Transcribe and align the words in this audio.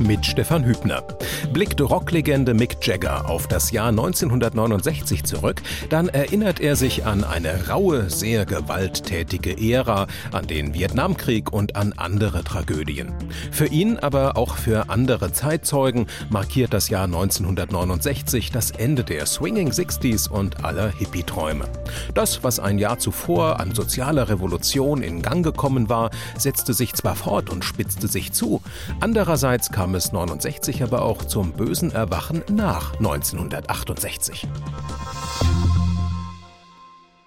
Mit 0.00 0.24
Stefan 0.24 0.64
Hübner. 0.64 1.02
Blickt 1.52 1.80
Rocklegende 1.80 2.54
Mick 2.54 2.76
Jagger 2.86 3.28
auf 3.28 3.48
das 3.48 3.72
Jahr 3.72 3.88
1969 3.88 5.24
zurück, 5.24 5.60
dann 5.90 6.08
erinnert 6.08 6.60
er 6.60 6.76
sich 6.76 7.04
an 7.04 7.24
eine 7.24 7.68
raue, 7.68 8.08
sehr 8.08 8.46
gewalttätige 8.46 9.58
Ära, 9.58 10.06
an 10.30 10.46
den 10.46 10.72
Vietnamkrieg 10.72 11.52
und 11.52 11.74
an 11.74 11.94
andere 11.96 12.44
Tragödien. 12.44 13.12
Für 13.50 13.66
ihn, 13.66 13.98
aber 13.98 14.36
auch 14.36 14.56
für 14.56 14.88
andere 14.88 15.32
Zeitzeugen, 15.32 16.06
markiert 16.30 16.72
das 16.72 16.90
Jahr 16.90 17.04
1969 17.04 18.52
das 18.52 18.70
Ende 18.70 19.02
der 19.02 19.26
Swinging 19.26 19.72
Sixties 19.72 20.28
und 20.28 20.64
aller 20.64 20.90
Hippie-Träume. 20.90 21.64
Das, 22.14 22.44
was 22.44 22.60
ein 22.60 22.78
Jahr 22.78 23.00
zuvor 23.00 23.58
an 23.58 23.74
sozialer 23.74 24.28
Revolution 24.28 25.02
in 25.02 25.22
Gang 25.22 25.44
gekommen 25.44 25.88
war, 25.88 26.10
setzte 26.36 26.72
sich 26.72 26.94
zwar 26.94 27.16
fort 27.16 27.50
und 27.50 27.64
spitzte 27.64 28.06
sich 28.06 28.32
zu, 28.32 28.62
andererseits 29.18 29.72
kam 29.72 29.96
es 29.96 30.12
69 30.12 30.84
aber 30.84 31.02
auch 31.02 31.24
zum 31.24 31.50
bösen 31.52 31.90
Erwachen 31.90 32.44
nach 32.52 32.94
1968. 32.98 34.46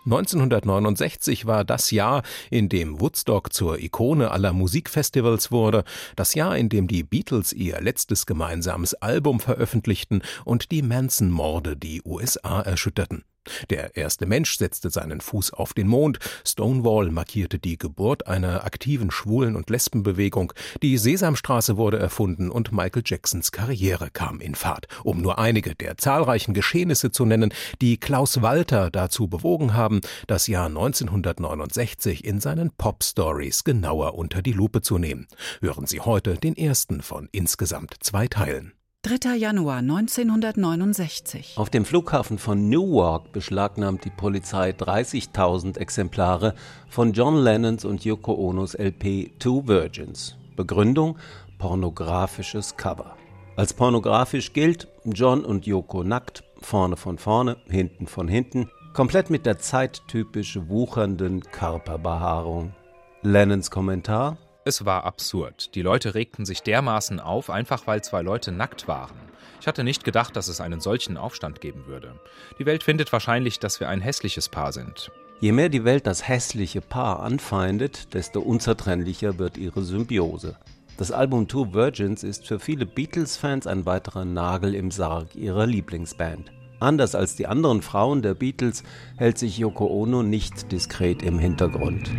1969 0.05 1.48
war 1.48 1.66
das 1.66 1.91
Jahr, 1.91 2.23
in 2.49 2.70
dem 2.70 3.02
Woodstock 3.02 3.52
zur 3.52 3.77
Ikone 3.77 4.32
aller 4.32 4.54
Musikfestivals 4.54 5.52
wurde, 5.52 5.84
das 6.16 6.34
Jahr, 6.34 6.55
in 6.55 6.70
dem 6.70 6.88
die 6.88 7.04
Beatles 7.04 7.52
ihr 7.52 7.82
letztes 7.82 8.26
gemeinsames 8.26 8.94
Album 8.94 9.41
veröffentlichten 9.41 10.21
und 10.46 10.71
die 10.71 10.84
Manson-Morde 10.84 11.76
die 11.76 12.02
USA 12.05 12.62
erschütterten. 12.62 13.26
Der 13.70 13.95
erste 13.95 14.26
Mensch 14.26 14.58
setzte 14.58 14.90
seinen 14.90 15.20
Fuß 15.20 15.54
auf 15.54 15.73
den 15.73 15.88
Mond, 15.88 16.20
Stonewall 16.45 17.09
markierte 17.09 17.58
die 17.58 17.77
Geburt 17.77 18.27
einer 18.27 18.66
aktiven 18.66 19.09
Schwulen- 19.09 19.55
und 19.55 19.70
Lesbenbewegung, 19.70 20.54
die 20.82 20.98
Sesamstraße 20.98 21.77
wurde 21.77 21.98
erfunden 21.98 22.52
und 22.52 22.72
Michael 22.72 23.04
Jacksons 23.05 23.52
Karriere 23.52 24.10
kam 24.12 24.41
in 24.41 24.55
Fahrt, 24.55 24.88
um 25.04 25.21
nur 25.21 25.40
einige 25.40 25.74
der 25.76 25.98
zahlreichen 25.98 26.54
Geschehnisse 26.54 27.12
zu 27.12 27.26
nennen, 27.26 27.54
die 27.82 27.98
Klaus 27.98 28.41
Walter 28.41 28.91
dazu 28.91 29.27
bewogen 29.27 29.74
haben, 29.74 30.02
das 30.27 30.48
Jahr 30.48 30.68
1969 30.68 32.24
in 32.24 32.40
seinen 32.40 32.71
Pop-Stories 32.71 33.63
genauer 33.63 34.15
unter 34.15 34.41
die 34.41 34.54
Lupe 34.54 34.82
zu 34.82 34.98
nehmen. 34.98 35.27
Hören 35.62 35.87
Sie 35.87 35.99
heute 35.99 36.35
den 36.35 36.55
ersten 36.55 37.02
von 37.02 37.27
insgesamt 37.32 37.96
zwei 38.02 38.27
Teilen. 38.27 38.74
3. 39.04 39.35
Januar 39.35 39.77
1969. 39.77 41.55
Auf 41.57 41.71
dem 41.71 41.85
Flughafen 41.85 42.38
von 42.38 42.70
Newark 42.70 43.32
beschlagnahmt 43.32 44.05
die 44.05 44.12
Polizei 44.12 44.70
30.000 44.70 45.80
Exemplare 45.80 46.54
von 46.88 47.12
John 47.12 47.35
Lennons 47.38 47.84
und 47.84 48.05
Yoko 48.05 48.35
Onos 48.35 48.76
LP 48.76 49.32
Two 49.40 49.66
Virgins. 49.66 50.38
Begründung: 50.55 51.18
pornografisches 51.58 52.77
Cover. 52.77 53.18
Als 53.55 53.74
pornografisch 53.74 54.54
gilt 54.54 54.88
John 55.04 55.46
und 55.46 55.65
Yoko 55.65 56.04
nackt, 56.04 56.43
vorne 56.60 56.96
von 56.96 57.18
vorne, 57.18 57.58
hinten 57.68 58.05
von 58.05 58.27
hinten, 58.27 58.70
komplett 58.93 59.32
mit 59.32 59.48
der 59.48 59.58
zeittypisch 59.58 60.60
wuchernden 60.68 61.41
Körperbehaarung. 61.41 62.76
Lennons 63.24 63.71
Kommentar: 63.71 64.38
es 64.63 64.85
war 64.85 65.06
absurd. 65.06 65.73
Die 65.75 65.81
Leute 65.81 66.13
regten 66.13 66.45
sich 66.45 66.62
dermaßen 66.62 67.19
auf, 67.19 67.50
einfach 67.50 67.88
weil 67.88 68.03
zwei 68.03 68.22
Leute 68.22 68.51
nackt 68.51 68.88
waren. 68.88 69.16
Ich 69.59 69.68
hatte 69.68 69.84
nicht 69.84 70.03
gedacht, 70.03 70.35
dass 70.35 70.47
es 70.47 70.62
einen 70.62 70.81
solchen 70.81 71.18
Aufstand 71.18 71.62
geben 71.62 71.85
würde. 71.88 72.19
Die 72.59 72.66
Welt 72.66 72.84
findet 72.84 73.12
wahrscheinlich, 73.12 73.59
dass 73.59 73.79
wir 73.79 73.90
ein 73.90 74.01
hässliches 74.01 74.50
Paar 74.50 74.72
sind. 74.72 75.12
Je 75.40 75.51
mehr 75.51 75.69
die 75.69 75.84
Welt 75.84 76.06
das 76.06 76.28
hässliche 76.28 76.81
Paar 76.81 77.22
anfeindet, 77.22 78.13
desto 78.13 78.41
unzertrennlicher 78.41 79.40
wird 79.40 79.57
ihre 79.57 79.81
Symbiose. 79.81 80.56
Das 80.97 81.12
Album 81.12 81.47
Two 81.47 81.73
Virgins 81.73 82.23
ist 82.23 82.46
für 82.46 82.59
viele 82.59 82.85
Beatles-Fans 82.85 83.66
ein 83.66 83.88
weiterer 83.88 84.25
Nagel 84.25 84.75
im 84.75 84.91
Sarg 84.91 85.35
ihrer 85.35 85.66
Lieblingsband. 85.66 86.51
Anders 86.79 87.16
als 87.16 87.36
die 87.36 87.47
anderen 87.47 87.81
Frauen 87.81 88.22
der 88.22 88.36
Beatles 88.36 88.84
hält 89.18 89.40
sich 89.40 89.57
Yoko 89.57 89.88
Ono 89.88 90.22
nicht 90.22 90.72
diskret 90.72 91.24
im 91.24 91.40
Hintergrund. 91.40 92.12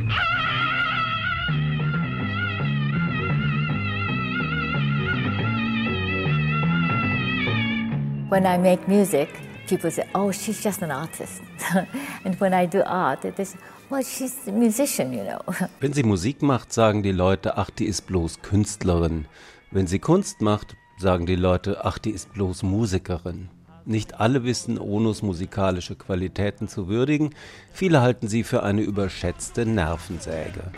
When 8.32 8.47
I 8.47 8.56
make 8.56 8.88
music, 8.88 9.28
people 9.66 9.91
say, 9.91 10.09
oh, 10.15 10.32
she's 10.32 10.62
just 10.62 10.81
an 10.81 10.91
artist. 10.91 11.43
and 12.25 12.34
when 12.41 12.54
I 12.54 12.65
do 12.65 12.82
art, 12.82 13.20
they 13.20 13.44
say, 13.44 13.59
well, 13.91 14.03
she's 14.03 14.48
a 14.48 14.53
musician, 14.53 15.12
you 15.12 15.22
know. 15.22 15.43
Wenn 15.81 15.93
sie 15.93 16.03
Musik 16.03 16.41
macht, 16.41 16.72
sagen 16.72 17.03
die 17.03 17.12
Leute, 17.12 17.59
ach, 17.59 17.69
die 17.69 17.84
ist 17.84 18.06
bloß 18.06 18.41
Künstlerin. 18.41 19.26
Wenn 19.70 19.87
sie 19.87 19.98
Kunst 19.98 20.41
macht, 20.41 20.76
sagen 20.97 21.26
die 21.26 21.37
Leute, 21.37 21.84
ach, 21.84 21.98
die 21.98 22.10
ist 22.10 22.32
bloß 22.32 22.62
Musikerin. 22.62 23.50
Nicht 23.84 24.19
alle 24.19 24.44
wissen 24.44 24.78
Onos 24.78 25.20
musikalische 25.20 25.94
Qualitäten 25.94 26.69
zu 26.69 26.88
würdigen, 26.88 27.34
viele 27.75 28.00
halten 28.00 28.28
sie 28.28 28.44
für 28.44 28.62
eine 28.62 28.81
überschätzte 28.81 29.66
Nervensäge. 29.66 30.72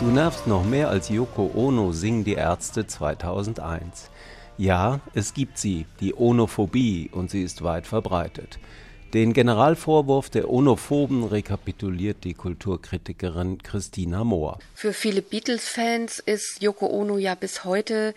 Du 0.00 0.06
nervst 0.06 0.46
noch 0.46 0.64
mehr 0.64 0.88
als 0.88 1.10
Yoko 1.10 1.50
Ono, 1.54 1.92
singen 1.92 2.24
die 2.24 2.32
Ärzte 2.32 2.86
2001. 2.86 4.10
Ja, 4.56 5.00
es 5.12 5.34
gibt 5.34 5.58
sie, 5.58 5.84
die 6.00 6.14
Onophobie, 6.14 7.10
und 7.12 7.30
sie 7.30 7.42
ist 7.42 7.62
weit 7.62 7.86
verbreitet. 7.86 8.58
Den 9.12 9.32
Generalvorwurf 9.32 10.30
der 10.30 10.48
Onophoben 10.48 11.24
rekapituliert 11.24 12.22
die 12.22 12.34
Kulturkritikerin 12.34 13.60
Christina 13.60 14.22
Mohr. 14.22 14.60
Für 14.76 14.92
viele 14.92 15.20
Beatles-Fans 15.20 16.20
ist 16.20 16.62
Yoko 16.62 16.86
Ono 16.86 17.18
ja 17.18 17.34
bis 17.34 17.64
heute 17.64 18.14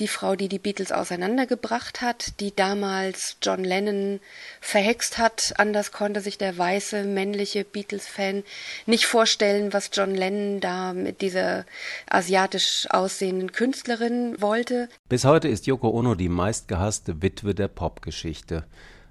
die 0.00 0.06
Frau, 0.06 0.36
die 0.36 0.50
die 0.50 0.58
Beatles 0.58 0.92
auseinandergebracht 0.92 2.02
hat, 2.02 2.40
die 2.40 2.54
damals 2.54 3.38
John 3.40 3.64
Lennon 3.64 4.20
verhext 4.60 5.16
hat. 5.16 5.54
Anders 5.56 5.92
konnte 5.92 6.20
sich 6.20 6.36
der 6.36 6.58
weiße 6.58 7.04
männliche 7.04 7.64
Beatles-Fan 7.64 8.42
nicht 8.84 9.06
vorstellen, 9.06 9.72
was 9.72 9.88
John 9.94 10.14
Lennon 10.14 10.60
da 10.60 10.92
mit 10.92 11.22
dieser 11.22 11.64
asiatisch 12.06 12.86
aussehenden 12.90 13.50
Künstlerin 13.52 14.42
wollte. 14.42 14.90
Bis 15.08 15.24
heute 15.24 15.48
ist 15.48 15.66
Yoko 15.66 15.88
Ono 15.88 16.14
die 16.14 16.28
meistgehasste 16.28 17.22
Witwe 17.22 17.54
der 17.54 17.68
Popgeschichte. 17.68 18.64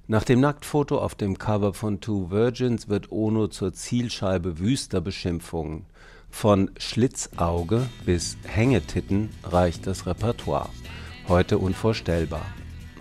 Nach 0.06 0.26
dem 0.26 0.42
Nacktfoto 0.42 0.98
auf 0.98 1.16
dem 1.16 1.38
Cover 1.38 1.74
von 1.74 2.02
Two 2.02 2.30
Virgins 2.30 2.90
wird 2.90 3.10
Ono 3.10 3.48
zur 3.48 3.72
Zielscheibe 3.72 4.60
wüster 4.60 5.00
Beschimpfungen. 5.00 5.86
Von 6.30 6.72
Schlitzauge 6.78 7.88
bis 8.06 8.36
Hängetitten 8.46 9.30
reicht 9.46 9.88
das 9.88 10.06
Repertoire. 10.06 10.68
Heute 11.30 11.58
unvorstellbar. 11.58 12.46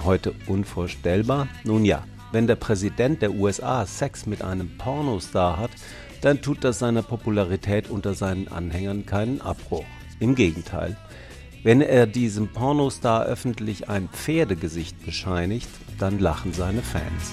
Heute 0.04 0.32
unvorstellbar? 0.46 1.48
Nun 1.64 1.84
ja, 1.84 2.04
wenn 2.30 2.46
der 2.46 2.54
Präsident 2.54 3.20
der 3.20 3.32
USA 3.32 3.84
Sex 3.84 4.26
mit 4.26 4.42
einem 4.42 4.78
Pornostar 4.78 5.58
hat, 5.58 5.72
dann 6.20 6.40
tut 6.40 6.62
das 6.62 6.78
seiner 6.78 7.02
Popularität 7.02 7.90
unter 7.90 8.14
seinen 8.14 8.46
Anhängern 8.46 9.06
keinen 9.06 9.40
Abbruch. 9.40 9.84
Im 10.20 10.36
Gegenteil. 10.36 10.96
Wenn 11.64 11.80
er 11.80 12.08
diesem 12.08 12.48
Pornostar 12.48 13.24
öffentlich 13.24 13.88
ein 13.88 14.08
Pferdegesicht 14.08 15.04
bescheinigt, 15.06 15.68
dann 15.96 16.18
lachen 16.18 16.52
seine 16.52 16.82
Fans. 16.82 17.32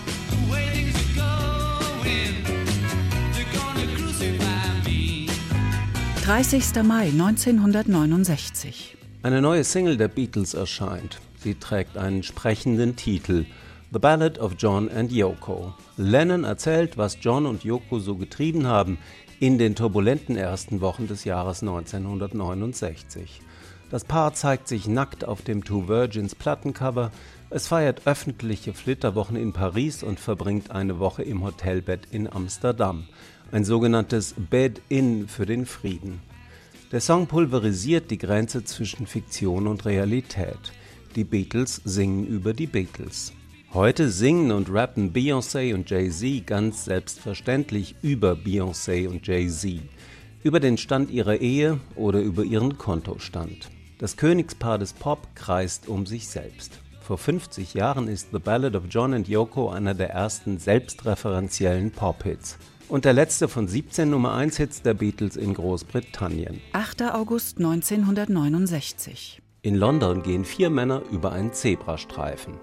30. 6.23 6.83
Mai 6.83 7.07
1969. 7.07 8.97
Eine 9.23 9.41
neue 9.41 9.63
Single 9.63 9.97
der 9.97 10.09
Beatles 10.09 10.53
erscheint. 10.53 11.19
Sie 11.39 11.55
trägt 11.55 11.97
einen 11.97 12.21
sprechenden 12.21 12.95
Titel 12.95 13.45
The 13.91 13.97
Ballad 13.97 14.37
of 14.37 14.53
John 14.59 14.89
and 14.89 15.11
Yoko. 15.11 15.73
Lennon 15.97 16.43
erzählt, 16.43 16.99
was 16.99 17.17
John 17.19 17.47
und 17.47 17.63
Yoko 17.63 17.97
so 17.97 18.15
getrieben 18.15 18.67
haben 18.67 18.99
in 19.39 19.57
den 19.57 19.73
turbulenten 19.73 20.35
ersten 20.37 20.81
Wochen 20.81 21.07
des 21.07 21.23
Jahres 21.23 21.63
1969. 21.63 23.41
Das 23.91 24.03
Paar 24.03 24.35
zeigt 24.35 24.67
sich 24.67 24.87
nackt 24.87 25.25
auf 25.25 25.41
dem 25.41 25.63
Two 25.63 25.87
Virgins 25.87 26.35
Plattencover, 26.35 27.11
es 27.49 27.65
feiert 27.65 28.05
öffentliche 28.05 28.75
Flitterwochen 28.75 29.35
in 29.35 29.51
Paris 29.51 30.03
und 30.03 30.19
verbringt 30.19 30.69
eine 30.69 30.99
Woche 30.99 31.23
im 31.23 31.43
Hotelbett 31.43 32.01
in 32.11 32.31
Amsterdam, 32.31 33.07
ein 33.51 33.65
sogenanntes 33.65 34.35
Bed-In 34.37 35.27
für 35.27 35.47
den 35.47 35.65
Frieden. 35.65 36.21
Der 36.91 37.01
Song 37.01 37.25
pulverisiert 37.25 38.11
die 38.11 38.19
Grenze 38.19 38.63
zwischen 38.63 39.07
Fiktion 39.07 39.65
und 39.65 39.85
Realität. 39.85 40.71
Die 41.15 41.23
Beatles 41.23 41.81
singen 41.83 42.27
über 42.27 42.53
die 42.53 42.67
Beatles. 42.67 43.33
Heute 43.73 44.11
singen 44.11 44.51
und 44.51 44.71
rappen 44.71 45.13
Beyoncé 45.13 45.73
und 45.73 45.89
Jay-Z 45.89 46.45
ganz 46.45 46.85
selbstverständlich 46.85 47.95
über 48.03 48.33
Beyoncé 48.33 49.07
und 49.07 49.25
Jay-Z, 49.25 49.81
über 50.43 50.59
den 50.59 50.77
Stand 50.77 51.09
ihrer 51.09 51.37
Ehe 51.37 51.79
oder 51.95 52.19
über 52.19 52.43
ihren 52.43 52.77
Kontostand. 52.77 53.69
Das 53.99 54.15
Königspaar 54.15 54.77
des 54.77 54.93
Pop 54.93 55.27
kreist 55.35 55.89
um 55.89 56.05
sich 56.05 56.29
selbst. 56.29 56.79
Vor 57.01 57.17
50 57.17 57.73
Jahren 57.73 58.07
ist 58.07 58.29
The 58.31 58.39
Ballad 58.39 58.73
of 58.77 58.83
John 58.89 59.13
and 59.13 59.27
Yoko 59.27 59.69
einer 59.69 59.93
der 59.93 60.11
ersten 60.11 60.57
selbstreferenziellen 60.57 61.91
Pop-Hits. 61.91 62.57
Und 62.87 63.03
der 63.03 63.11
letzte 63.11 63.49
von 63.49 63.67
17 63.67 64.09
Nummer 64.09 64.33
1 64.35 64.55
Hits 64.55 64.81
der 64.81 64.93
Beatles 64.93 65.35
in 65.35 65.53
Großbritannien. 65.53 66.61
8. 66.71 67.01
August 67.13 67.57
1969. 67.57 69.41
In 69.63 69.75
London 69.75 70.23
gehen 70.23 70.45
vier 70.45 70.69
Männer 70.69 71.01
über 71.11 71.33
einen 71.33 71.51
Zebrastreifen. 71.51 72.53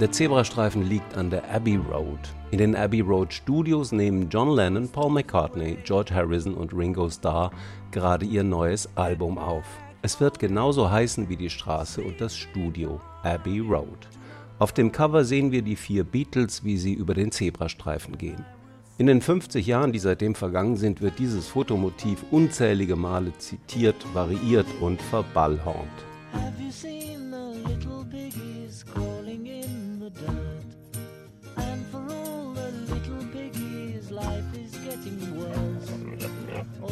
Der 0.00 0.10
Zebrastreifen 0.10 0.88
liegt 0.88 1.14
an 1.14 1.28
der 1.28 1.44
Abbey 1.52 1.76
Road. 1.76 2.18
In 2.52 2.56
den 2.56 2.74
Abbey 2.74 3.02
Road 3.02 3.34
Studios 3.34 3.92
nehmen 3.92 4.30
John 4.30 4.56
Lennon, 4.56 4.88
Paul 4.88 5.10
McCartney, 5.10 5.76
George 5.84 6.14
Harrison 6.14 6.54
und 6.54 6.72
Ringo 6.72 7.10
Starr 7.10 7.50
gerade 7.90 8.24
ihr 8.24 8.42
neues 8.42 8.88
Album 8.94 9.36
auf. 9.36 9.66
Es 10.00 10.18
wird 10.18 10.38
genauso 10.38 10.90
heißen 10.90 11.28
wie 11.28 11.36
die 11.36 11.50
Straße 11.50 12.00
und 12.00 12.18
das 12.18 12.34
Studio, 12.34 12.98
Abbey 13.24 13.60
Road. 13.60 14.08
Auf 14.58 14.72
dem 14.72 14.90
Cover 14.90 15.22
sehen 15.22 15.52
wir 15.52 15.60
die 15.60 15.76
vier 15.76 16.04
Beatles, 16.04 16.64
wie 16.64 16.78
sie 16.78 16.94
über 16.94 17.12
den 17.12 17.30
Zebrastreifen 17.30 18.16
gehen. 18.16 18.46
In 18.96 19.06
den 19.06 19.20
50 19.20 19.66
Jahren, 19.66 19.92
die 19.92 19.98
seitdem 19.98 20.34
vergangen 20.34 20.76
sind, 20.76 21.02
wird 21.02 21.18
dieses 21.18 21.46
Fotomotiv 21.46 22.24
unzählige 22.30 22.96
Male 22.96 23.36
zitiert, 23.36 23.96
variiert 24.14 24.66
und 24.80 25.02
verballhornt. 25.02 25.90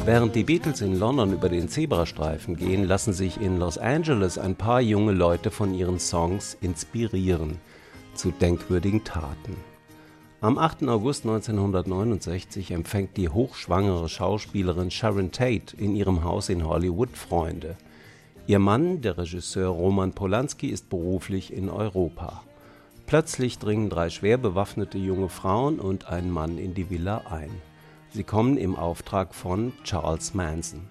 Während 0.05 0.35
die 0.35 0.43
Beatles 0.43 0.81
in 0.81 0.97
London 0.97 1.33
über 1.33 1.49
den 1.49 1.69
Zebrastreifen 1.69 2.55
gehen, 2.55 2.85
lassen 2.85 3.13
sich 3.13 3.39
in 3.39 3.59
Los 3.59 3.77
Angeles 3.77 4.37
ein 4.37 4.55
paar 4.55 4.81
junge 4.81 5.11
Leute 5.11 5.51
von 5.51 5.73
ihren 5.73 5.99
Songs 5.99 6.57
inspirieren 6.61 7.57
zu 8.15 8.31
denkwürdigen 8.31 9.03
Taten. 9.03 9.55
Am 10.41 10.57
8. 10.57 10.83
August 10.87 11.25
1969 11.25 12.71
empfängt 12.71 13.17
die 13.17 13.29
hochschwangere 13.29 14.07
Schauspielerin 14.07 14.89
Sharon 14.89 15.31
Tate 15.31 15.75
in 15.77 15.95
ihrem 15.95 16.23
Haus 16.23 16.49
in 16.49 16.65
Hollywood 16.65 17.15
Freunde. 17.15 17.75
Ihr 18.47 18.59
Mann, 18.59 19.01
der 19.01 19.17
Regisseur 19.17 19.69
Roman 19.69 20.13
Polanski, 20.13 20.67
ist 20.69 20.89
beruflich 20.89 21.53
in 21.53 21.69
Europa. 21.69 22.41
Plötzlich 23.05 23.59
dringen 23.59 23.89
drei 23.89 24.09
schwer 24.09 24.37
bewaffnete 24.37 24.97
junge 24.97 25.29
Frauen 25.29 25.79
und 25.79 26.07
ein 26.07 26.31
Mann 26.31 26.57
in 26.57 26.73
die 26.73 26.89
Villa 26.89 27.23
ein. 27.29 27.51
Sie 28.11 28.23
kommen 28.23 28.57
im 28.57 28.75
Auftrag 28.75 29.35
von 29.35 29.71
Charles 29.83 30.33
Manson. 30.33 30.87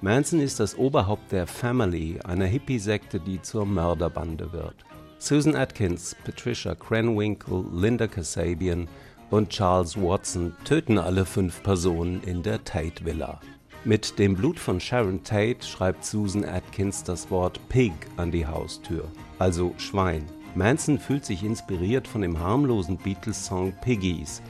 Manson 0.00 0.40
ist 0.40 0.60
das 0.60 0.76
Oberhaupt 0.78 1.32
der 1.32 1.46
Family, 1.46 2.20
einer 2.24 2.46
Hippie-Sekte, 2.46 3.18
die 3.18 3.42
zur 3.42 3.66
Mörderbande 3.66 4.52
wird. 4.52 4.84
Susan 5.18 5.56
Atkins, 5.56 6.16
Patricia 6.24 6.74
Cranwinkle, 6.74 7.64
Linda 7.72 8.06
Kasabian 8.06 8.88
und 9.30 9.50
Charles 9.50 9.96
Watson 9.96 10.54
töten 10.64 10.98
alle 10.98 11.24
fünf 11.24 11.62
Personen 11.62 12.22
in 12.22 12.42
der 12.42 12.62
Tate 12.62 13.04
Villa. 13.04 13.40
Mit 13.84 14.18
dem 14.20 14.34
Blut 14.36 14.60
von 14.60 14.78
Sharon 14.78 15.24
Tate 15.24 15.66
schreibt 15.66 16.04
Susan 16.04 16.44
Atkins 16.44 17.02
das 17.02 17.28
Wort 17.32 17.60
Pig 17.68 17.92
an 18.16 18.30
die 18.30 18.46
Haustür, 18.46 19.10
also 19.40 19.74
Schwein. 19.78 20.26
Manson 20.54 20.98
fühlt 20.98 21.24
sich 21.24 21.42
inspiriert 21.42 22.06
von 22.06 22.20
dem 22.20 22.38
harmlosen 22.38 22.98
Beatles-Song 22.98 23.72
Piggies. 23.80 24.42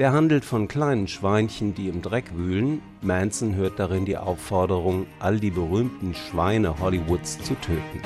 Der 0.00 0.14
handelt 0.14 0.46
von 0.46 0.66
kleinen 0.66 1.08
Schweinchen, 1.08 1.74
die 1.74 1.88
im 1.88 2.00
Dreck 2.00 2.34
wühlen. 2.34 2.80
Manson 3.02 3.54
hört 3.54 3.78
darin 3.78 4.06
die 4.06 4.16
Aufforderung, 4.16 5.04
all 5.18 5.38
die 5.38 5.50
berühmten 5.50 6.14
Schweine 6.14 6.80
Hollywoods 6.80 7.38
zu 7.42 7.54
töten. 7.56 8.00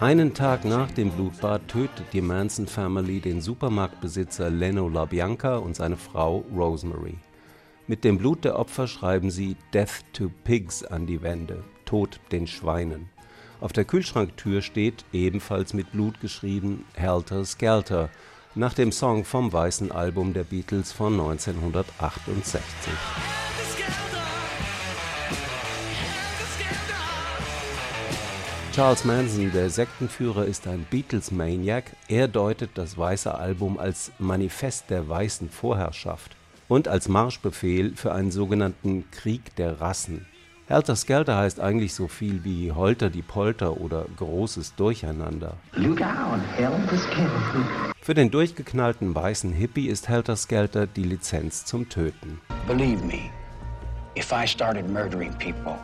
Einen 0.00 0.32
Tag 0.32 0.64
nach 0.64 0.90
dem 0.90 1.10
Blutbad 1.10 1.68
tötet 1.68 2.06
die 2.14 2.22
Manson 2.22 2.66
Family 2.66 3.20
den 3.20 3.42
Supermarktbesitzer 3.42 4.48
Leno 4.48 4.88
LaBianca 4.88 5.56
und 5.58 5.76
seine 5.76 5.98
Frau 5.98 6.46
Rosemary. 6.56 7.18
Mit 7.86 8.04
dem 8.04 8.16
Blut 8.16 8.46
der 8.46 8.58
Opfer 8.58 8.86
schreiben 8.86 9.30
sie 9.30 9.54
Death 9.74 10.02
to 10.14 10.30
Pigs 10.44 10.82
an 10.82 11.04
die 11.04 11.20
Wände, 11.20 11.62
Tod 11.92 12.20
den 12.30 12.46
Schweinen. 12.46 13.10
Auf 13.60 13.74
der 13.74 13.84
Kühlschranktür 13.84 14.62
steht, 14.62 15.04
ebenfalls 15.12 15.74
mit 15.74 15.92
Blut 15.92 16.22
geschrieben, 16.22 16.86
Helter 16.94 17.44
Skelter, 17.44 18.08
nach 18.54 18.72
dem 18.72 18.92
Song 18.92 19.26
vom 19.26 19.52
weißen 19.52 19.92
Album 19.92 20.32
der 20.32 20.44
Beatles 20.44 20.90
von 20.90 21.12
1968. 21.20 22.62
Charles 28.72 29.04
Manson, 29.04 29.52
der 29.52 29.68
Sektenführer, 29.68 30.46
ist 30.46 30.66
ein 30.66 30.86
Beatles-Maniac. 30.88 31.94
Er 32.08 32.26
deutet 32.26 32.70
das 32.76 32.96
Weiße 32.96 33.34
Album 33.34 33.78
als 33.78 34.12
Manifest 34.18 34.88
der 34.88 35.10
weißen 35.10 35.50
Vorherrschaft 35.50 36.36
und 36.68 36.88
als 36.88 37.08
Marschbefehl 37.08 37.94
für 37.96 38.14
einen 38.14 38.30
sogenannten 38.30 39.10
Krieg 39.10 39.54
der 39.56 39.82
Rassen. 39.82 40.24
Helter 40.72 40.96
Skelter 40.96 41.36
heißt 41.36 41.60
eigentlich 41.60 41.92
so 41.92 42.08
viel 42.08 42.44
wie 42.44 42.72
Holter 42.72 43.10
die 43.10 43.20
Polter 43.20 43.78
oder 43.78 44.06
großes 44.16 44.74
Durcheinander. 44.74 45.58
Für 48.00 48.14
den 48.14 48.30
durchgeknallten 48.30 49.14
weißen 49.14 49.52
Hippie 49.52 49.88
ist 49.88 50.08
Helter 50.08 50.34
Skelter 50.34 50.86
die 50.86 51.04
Lizenz 51.04 51.66
zum 51.66 51.90
Töten. 51.90 52.40
Believe 52.66 53.04
me, 53.04 53.28
if 54.16 54.32
I 54.32 54.48
started 54.48 54.88
murdering 54.88 55.32
people, 55.38 55.76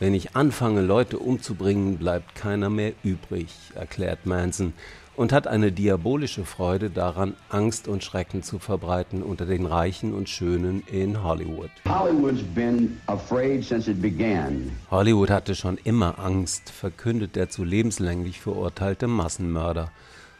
wenn 0.00 0.12
ich 0.12 0.36
anfange, 0.36 0.82
Leute 0.82 1.18
umzubringen, 1.18 1.96
bleibt 1.96 2.34
keiner 2.34 2.68
mehr 2.68 2.92
übrig, 3.02 3.48
erklärt 3.74 4.26
Manson 4.26 4.74
und 5.16 5.32
hat 5.32 5.46
eine 5.46 5.72
diabolische 5.72 6.44
Freude 6.44 6.90
daran, 6.90 7.34
Angst 7.48 7.88
und 7.88 8.04
Schrecken 8.04 8.42
zu 8.42 8.58
verbreiten 8.58 9.22
unter 9.22 9.46
den 9.46 9.66
Reichen 9.66 10.14
und 10.14 10.28
Schönen 10.28 10.82
in 10.86 11.22
Hollywood. 11.22 11.70
Hollywood 14.90 15.30
hatte 15.30 15.54
schon 15.54 15.78
immer 15.84 16.18
Angst, 16.18 16.70
verkündet 16.70 17.36
der 17.36 17.48
zu 17.48 17.64
lebenslänglich 17.64 18.40
verurteilte 18.40 19.06
Massenmörder. 19.06 19.90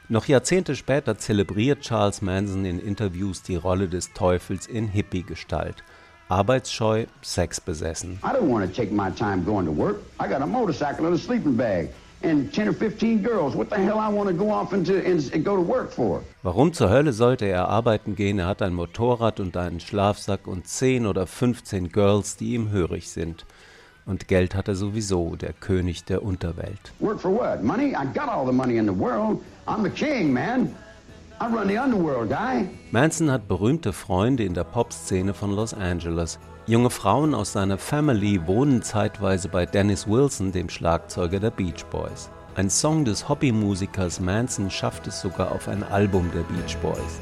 Noch 0.08 0.26
Jahrzehnte 0.26 0.76
später 0.76 1.16
zelebriert 1.16 1.80
Charles 1.80 2.20
Manson 2.20 2.64
in 2.64 2.78
Interviews 2.78 3.42
die 3.42 3.56
Rolle 3.56 3.88
des 3.88 4.12
Teufels 4.12 4.66
in 4.66 4.88
Hippie-Gestalt 4.88 5.82
arbeitsscheu, 6.28 7.06
sexbesessen. 7.22 8.18
I 8.22 8.32
don't 8.32 8.48
want 8.48 8.66
to 8.66 8.72
take 8.72 8.92
my 8.92 9.10
time 9.10 9.44
going 9.44 9.66
to 9.66 9.72
work. 9.72 9.98
I 10.18 10.28
got 10.28 10.42
a 10.42 10.46
motorcycle 10.46 11.06
and 11.06 11.14
a 11.14 11.18
sleeping 11.18 11.56
bag. 11.56 11.90
Warum 16.42 16.72
zur 16.72 16.90
Hölle 16.90 17.12
sollte 17.12 17.44
er 17.46 17.68
arbeiten 17.68 18.16
gehen? 18.16 18.38
Er 18.38 18.46
hat 18.46 18.62
ein 18.62 18.74
Motorrad 18.74 19.40
und 19.40 19.56
einen 19.56 19.80
Schlafsack 19.80 20.46
und 20.46 20.66
10 20.66 21.06
oder 21.06 21.26
15 21.26 21.90
Girls, 21.90 22.36
die 22.36 22.54
ihm 22.54 22.70
hörig 22.70 23.10
sind. 23.10 23.44
Und 24.06 24.28
Geld 24.28 24.54
hat 24.54 24.68
er 24.68 24.74
sowieso, 24.74 25.36
der 25.36 25.52
König 25.52 26.04
der 26.04 26.22
Unterwelt. 26.22 26.92
Work 27.00 27.20
for 27.20 27.32
what? 27.32 27.62
Money? 27.62 27.92
I 27.92 28.04
got 28.12 28.28
all 28.28 28.46
the 28.46 28.52
money 28.52 28.76
in 28.76 28.86
the 28.86 28.92
world. 28.98 29.40
I'm 29.66 29.82
the 29.82 29.90
king, 29.90 30.32
man. 30.32 30.74
Manson 32.90 33.30
hat 33.30 33.48
berühmte 33.48 33.92
Freunde 33.92 34.44
in 34.44 34.54
der 34.54 34.64
Popszene 34.64 35.34
von 35.34 35.50
Los 35.50 35.74
Angeles. 35.74 36.38
Junge 36.66 36.88
Frauen 36.88 37.34
aus 37.34 37.52
seiner 37.52 37.76
Family 37.76 38.46
wohnen 38.46 38.80
zeitweise 38.80 39.48
bei 39.48 39.66
Dennis 39.66 40.08
Wilson, 40.08 40.50
dem 40.50 40.70
Schlagzeuger 40.70 41.38
der 41.38 41.50
Beach 41.50 41.84
Boys. 41.90 42.30
Ein 42.54 42.70
Song 42.70 43.04
des 43.04 43.28
Hobbymusikers 43.28 44.18
Manson 44.18 44.70
schafft 44.70 45.06
es 45.06 45.20
sogar 45.20 45.52
auf 45.52 45.68
ein 45.68 45.82
Album 45.82 46.30
der 46.34 46.40
Beach 46.40 46.78
Boys. 46.78 47.20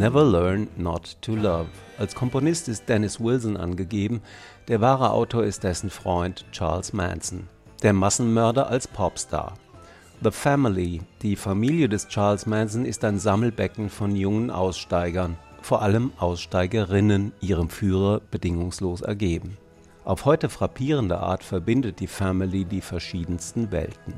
Never 0.00 0.24
Learn 0.24 0.68
Not 0.78 1.18
to 1.20 1.36
Love. 1.36 1.66
Als 1.98 2.14
Komponist 2.14 2.68
ist 2.68 2.88
Dennis 2.88 3.20
Wilson 3.20 3.58
angegeben, 3.58 4.22
der 4.66 4.80
wahre 4.80 5.10
Autor 5.10 5.44
ist 5.44 5.62
dessen 5.62 5.90
Freund 5.90 6.46
Charles 6.52 6.94
Manson, 6.94 7.48
der 7.82 7.92
Massenmörder 7.92 8.70
als 8.70 8.88
Popstar. 8.88 9.58
The 10.22 10.30
Family, 10.30 11.02
die 11.20 11.36
Familie 11.36 11.86
des 11.86 12.08
Charles 12.08 12.46
Manson, 12.46 12.86
ist 12.86 13.04
ein 13.04 13.18
Sammelbecken 13.18 13.90
von 13.90 14.16
jungen 14.16 14.50
Aussteigern, 14.50 15.36
vor 15.60 15.82
allem 15.82 16.12
Aussteigerinnen, 16.18 17.32
ihrem 17.42 17.68
Führer 17.68 18.22
bedingungslos 18.30 19.02
ergeben. 19.02 19.58
Auf 20.06 20.24
heute 20.24 20.48
frappierende 20.48 21.18
Art 21.18 21.44
verbindet 21.44 22.00
die 22.00 22.06
Family 22.06 22.64
die 22.64 22.80
verschiedensten 22.80 23.70
Welten. 23.70 24.14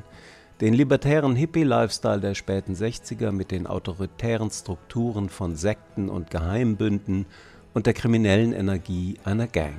Den 0.62 0.74
libertären 0.74 1.34
Hippie-Lifestyle 1.34 2.20
der 2.20 2.36
späten 2.36 2.74
60er 2.74 3.32
mit 3.32 3.50
den 3.50 3.66
autoritären 3.66 4.48
Strukturen 4.48 5.28
von 5.28 5.56
Sekten 5.56 6.08
und 6.08 6.30
Geheimbünden 6.30 7.26
und 7.74 7.86
der 7.86 7.94
kriminellen 7.94 8.52
Energie 8.52 9.18
einer 9.24 9.48
Gang. 9.48 9.74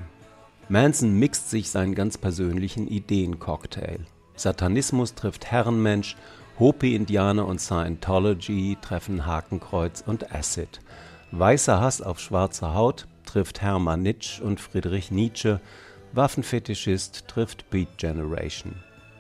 Manson 0.67 1.17
mixt 1.17 1.49
sich 1.49 1.69
seinen 1.69 1.95
ganz 1.95 2.17
persönlichen 2.17 2.89
Ideencocktail. 2.89 4.01
Satanismus 4.35 5.15
trifft 5.15 5.49
Herrenmensch, 5.49 6.17
Hopi-Indianer 6.59 7.47
und 7.47 7.61
Scientology 7.61 8.77
treffen 8.81 9.25
Hakenkreuz 9.25 10.03
und 10.05 10.35
Acid. 10.35 10.81
Weißer 11.31 11.79
Hass 11.79 12.01
auf 12.01 12.19
schwarze 12.19 12.73
Haut 12.73 13.07
trifft 13.25 13.61
Hermann 13.61 14.01
Nitsch 14.01 14.41
und 14.41 14.59
Friedrich 14.59 15.11
Nietzsche. 15.11 15.61
Waffenfetischist 16.11 17.29
trifft 17.29 17.69
Beat 17.69 17.97
Generation. 17.97 18.75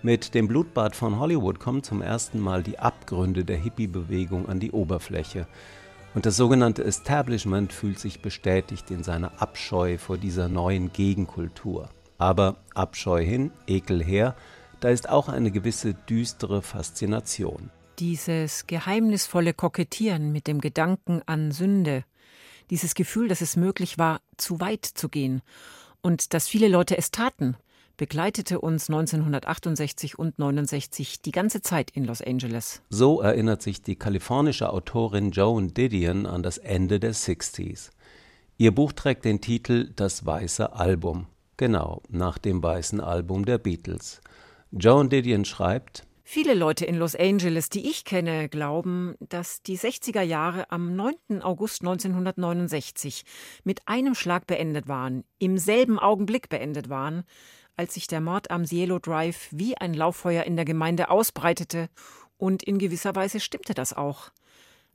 Mit 0.05 0.33
dem 0.33 0.49
Blutbad 0.49 0.97
von 0.97 1.17
Hollywood 1.17 1.61
kommen 1.61 1.81
zum 1.81 2.01
ersten 2.01 2.37
Mal 2.37 2.61
die 2.61 2.77
Abgründe 2.77 3.45
der 3.45 3.55
Hippie-Bewegung 3.55 4.49
an 4.49 4.59
die 4.59 4.71
Oberfläche. 4.71 5.47
Und 6.13 6.25
das 6.25 6.35
sogenannte 6.35 6.83
Establishment 6.83 7.71
fühlt 7.71 7.99
sich 7.99 8.21
bestätigt 8.21 8.91
in 8.91 9.01
seiner 9.01 9.41
Abscheu 9.41 9.97
vor 9.97 10.17
dieser 10.17 10.49
neuen 10.49 10.91
Gegenkultur. 10.91 11.87
Aber 12.17 12.57
Abscheu 12.75 13.23
hin, 13.23 13.51
Ekel 13.65 14.03
her, 14.03 14.35
da 14.81 14.89
ist 14.89 15.07
auch 15.07 15.29
eine 15.29 15.51
gewisse 15.51 15.93
düstere 15.93 16.61
Faszination. 16.61 17.69
Dieses 17.99 18.67
geheimnisvolle 18.67 19.53
Kokettieren 19.53 20.33
mit 20.33 20.47
dem 20.47 20.59
Gedanken 20.59 21.21
an 21.27 21.53
Sünde, 21.53 22.03
dieses 22.71 22.93
Gefühl, 22.93 23.29
dass 23.29 23.39
es 23.39 23.55
möglich 23.55 23.97
war, 23.97 24.19
zu 24.35 24.59
weit 24.59 24.83
zu 24.83 25.07
gehen 25.07 25.41
und 26.01 26.33
dass 26.33 26.49
viele 26.49 26.67
Leute 26.67 26.97
es 26.97 27.11
taten, 27.11 27.55
begleitete 27.97 28.59
uns 28.59 28.89
1968 28.89 30.17
und 30.17 30.39
69 30.39 31.21
die 31.21 31.31
ganze 31.31 31.61
Zeit 31.61 31.91
in 31.91 32.05
Los 32.05 32.21
Angeles. 32.21 32.81
So 32.89 33.21
erinnert 33.21 33.61
sich 33.61 33.81
die 33.81 33.95
kalifornische 33.95 34.71
Autorin 34.71 35.31
Joan 35.31 35.73
Didion 35.73 36.25
an 36.25 36.43
das 36.43 36.57
Ende 36.57 36.99
der 36.99 37.13
60s. 37.13 37.91
Ihr 38.57 38.73
Buch 38.73 38.93
trägt 38.93 39.25
den 39.25 39.41
Titel 39.41 39.91
Das 39.95 40.25
weiße 40.25 40.73
Album, 40.73 41.27
genau 41.57 42.01
nach 42.09 42.37
dem 42.37 42.61
weißen 42.61 42.99
Album 42.99 43.45
der 43.45 43.57
Beatles. 43.57 44.21
Joan 44.71 45.09
Didion 45.09 45.45
schreibt, 45.45 46.05
Viele 46.25 46.53
Leute 46.53 46.85
in 46.85 46.95
Los 46.95 47.15
Angeles, 47.15 47.69
die 47.69 47.89
ich 47.89 48.05
kenne, 48.05 48.47
glauben, 48.47 49.15
dass 49.19 49.61
die 49.61 49.77
60er 49.77 50.21
Jahre 50.21 50.71
am 50.71 50.95
9. 50.95 51.41
August 51.41 51.81
1969 51.81 53.25
mit 53.65 53.87
einem 53.87 54.15
Schlag 54.15 54.47
beendet 54.47 54.87
waren, 54.87 55.25
im 55.37 55.57
selben 55.57 55.99
Augenblick 55.99 56.47
beendet 56.47 56.89
waren, 56.89 57.23
als 57.75 57.93
sich 57.93 58.07
der 58.07 58.21
Mord 58.21 58.51
am 58.51 58.65
Cielo 58.65 58.99
Drive 58.99 59.47
wie 59.51 59.77
ein 59.77 59.93
Lauffeuer 59.93 60.43
in 60.43 60.55
der 60.55 60.65
Gemeinde 60.65 61.09
ausbreitete, 61.09 61.89
und 62.37 62.63
in 62.63 62.77
gewisser 62.77 63.15
Weise 63.15 63.39
stimmte 63.39 63.73
das 63.73 63.93
auch. 63.93 64.31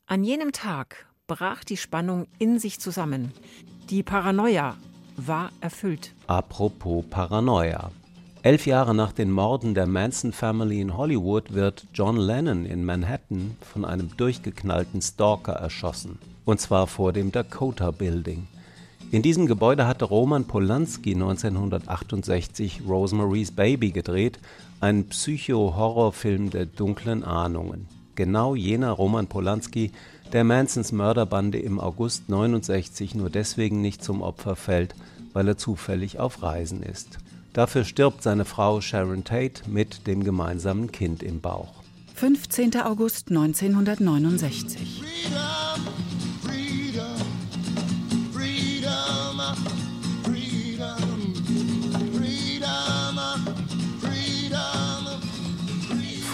An 0.06 0.23
jenem 0.25 0.52
Tag 0.52 1.06
brach 1.26 1.64
die 1.64 1.76
Spannung 1.76 2.26
in 2.38 2.58
sich 2.58 2.80
zusammen. 2.80 3.32
Die 3.90 4.02
Paranoia 4.02 4.76
war 5.16 5.50
erfüllt. 5.61 6.14
Apropos 6.26 7.04
Paranoia. 7.08 7.90
Elf 8.42 8.66
Jahre 8.66 8.94
nach 8.94 9.12
den 9.12 9.32
Morden 9.32 9.75
der 9.75 9.87
Manson 9.87 10.32
Family 10.32 10.80
in 10.80 10.97
Hollywood 10.97 11.52
wird 11.52 11.87
John 11.92 12.16
Lennon 12.16 12.64
in 12.64 12.85
Manhattan 12.85 13.56
von 13.61 13.85
einem 13.85 14.16
durchgeknallten 14.16 15.02
Stalker 15.02 15.54
erschossen. 15.54 16.18
Und 16.44 16.61
zwar 16.61 16.87
vor 16.87 17.12
dem 17.12 17.32
Dakota 17.32 17.90
Building. 17.90 18.47
In 19.11 19.23
diesem 19.23 19.47
Gebäude 19.47 19.87
hatte 19.87 20.05
Roman 20.05 20.45
Polanski 20.45 21.15
1968 21.15 22.83
Rosemary's 22.87 23.50
Baby 23.50 23.91
gedreht, 23.91 24.38
einen 24.81 25.09
Psycho-Horrorfilm 25.09 26.50
der 26.50 26.67
dunklen 26.67 27.25
Ahnungen. 27.25 27.88
Genau 28.17 28.55
jener 28.55 28.91
Roman 28.91 29.27
Polanski, 29.27 29.93
der 30.35 30.45
Mansons 30.45 30.93
Mörderbande 30.93 31.59
im 31.59 31.81
August 31.81 32.29
69 32.29 33.15
nur 33.15 33.31
deswegen 33.31 33.81
nicht 33.81 34.05
zum 34.05 34.21
Opfer 34.21 34.57
fällt, 34.57 34.95
weil 35.33 35.49
er 35.49 35.57
zufällig 35.57 36.19
auf 36.19 36.43
Reisen 36.43 36.83
ist. 36.83 37.19
Dafür 37.55 37.85
stirbt 37.85 38.23
seine 38.23 38.45
Frau 38.45 38.83
Sharon 38.83 39.25
Tate 39.25 39.62
mit 39.67 40.07
dem 40.07 40.23
gemeinsamen 40.23 40.93
Kind 40.93 41.23
im 41.23 41.41
Bauch. 41.41 41.73
15. 42.15 42.77
August 42.83 43.31
1969. 43.31 45.03
Freedom. 45.03 46.18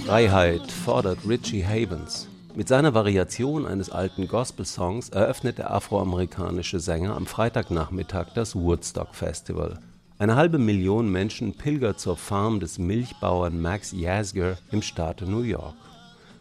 Freiheit 0.06 0.70
fordert 0.70 1.20
Richie 1.26 1.64
Havens. 1.64 2.28
Mit 2.54 2.68
seiner 2.68 2.92
Variation 2.92 3.64
eines 3.64 3.88
alten 3.88 4.28
Gospel-Songs 4.28 5.08
eröffnet 5.08 5.56
der 5.56 5.72
afroamerikanische 5.72 6.78
Sänger 6.78 7.16
am 7.16 7.24
Freitagnachmittag 7.24 8.34
das 8.34 8.54
Woodstock 8.54 9.14
Festival. 9.14 9.78
Eine 10.18 10.36
halbe 10.36 10.58
Million 10.58 11.10
Menschen 11.10 11.54
pilgert 11.54 12.00
zur 12.00 12.18
Farm 12.18 12.60
des 12.60 12.78
Milchbauern 12.78 13.58
Max 13.62 13.92
Yasgur 13.92 14.58
im 14.70 14.82
Staate 14.82 15.24
New 15.24 15.40
York. 15.40 15.74